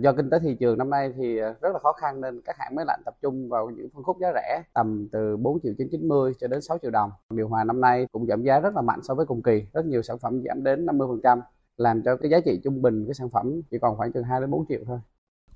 Do 0.00 0.12
kinh 0.12 0.30
tế 0.30 0.38
thị 0.42 0.56
trường 0.60 0.78
năm 0.78 0.90
nay 0.90 1.12
thì 1.16 1.38
ờ, 1.38 1.54
rất 1.60 1.68
là 1.72 1.78
khó 1.78 1.92
khăn 1.92 2.20
nên 2.20 2.40
các 2.44 2.56
hãng 2.58 2.74
máy 2.74 2.84
lạnh 2.88 3.00
tập 3.04 3.14
trung 3.22 3.48
vào 3.48 3.70
những 3.70 3.88
phân 3.94 4.02
khúc 4.02 4.16
giá 4.20 4.28
rẻ 4.34 4.62
tầm 4.74 5.08
từ 5.12 5.36
4 5.36 5.58
triệu 5.62 5.72
990 5.78 6.32
cho 6.40 6.46
đến 6.48 6.62
6 6.62 6.78
triệu 6.82 6.90
đồng. 6.90 7.10
Điều 7.30 7.48
hòa 7.48 7.64
năm 7.64 7.80
nay 7.80 8.06
cũng 8.12 8.26
giảm 8.26 8.42
giá 8.42 8.60
rất 8.60 8.74
là 8.74 8.82
mạnh 8.82 9.00
so 9.02 9.14
với 9.14 9.26
cùng 9.26 9.42
kỳ, 9.42 9.62
rất 9.72 9.86
nhiều 9.86 10.02
sản 10.02 10.18
phẩm 10.18 10.42
giảm 10.48 10.64
đến 10.64 10.86
50%, 10.86 11.40
làm 11.76 12.02
cho 12.02 12.16
cái 12.16 12.30
giá 12.30 12.40
trị 12.44 12.60
trung 12.64 12.82
bình 12.82 13.06
cái 13.06 13.14
sản 13.14 13.30
phẩm 13.30 13.60
chỉ 13.70 13.78
còn 13.80 13.96
khoảng 13.96 14.12
từ 14.12 14.22
2 14.22 14.40
đến 14.40 14.50
4 14.50 14.64
triệu 14.68 14.80
thôi. 14.86 14.98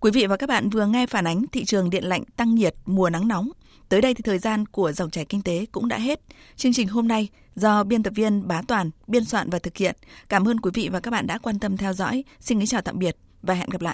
Quý 0.03 0.11
vị 0.11 0.27
và 0.27 0.37
các 0.37 0.49
bạn 0.49 0.71
vừa 0.71 0.87
nghe 0.87 1.07
phản 1.07 1.27
ánh 1.27 1.45
thị 1.53 1.65
trường 1.65 1.91
điện 1.91 2.05
lạnh 2.05 2.23
tăng 2.37 2.55
nhiệt, 2.55 2.75
mùa 2.87 3.11
nắng 3.11 3.29
nóng. 3.29 3.49
Tới 3.89 4.01
đây 4.01 4.15
thì 4.15 4.23
thời 4.23 4.39
gian 4.39 4.67
của 4.67 4.93
dòng 4.93 5.11
chảy 5.11 5.25
kinh 5.25 5.43
tế 5.43 5.67
cũng 5.73 5.89
đã 5.89 5.99
hết. 5.99 6.21
Chương 6.57 6.73
trình 6.73 6.89
hôm 6.89 7.09
nay 7.09 7.29
do 7.55 7.85
biên 7.85 8.03
tập 8.03 8.13
viên 8.17 8.49
Bá 8.49 8.63
Toàn 8.69 8.91
biên 9.07 9.25
soạn 9.25 9.51
và 9.51 9.59
thực 9.59 9.77
hiện. 9.77 9.97
Cảm 10.29 10.49
ơn 10.49 10.61
quý 10.61 10.71
vị 10.75 10.89
và 10.93 11.01
các 11.01 11.11
bạn 11.11 11.27
đã 11.27 11.39
quan 11.39 11.59
tâm 11.59 11.77
theo 11.77 11.93
dõi. 11.93 12.25
Xin 12.41 12.59
kính 12.59 12.67
chào 12.67 12.83
tạm 12.83 12.99
biệt 12.99 13.17
và 13.43 13.55
hẹn 13.55 13.71
gặp 13.71 13.81
lại. 13.81 13.91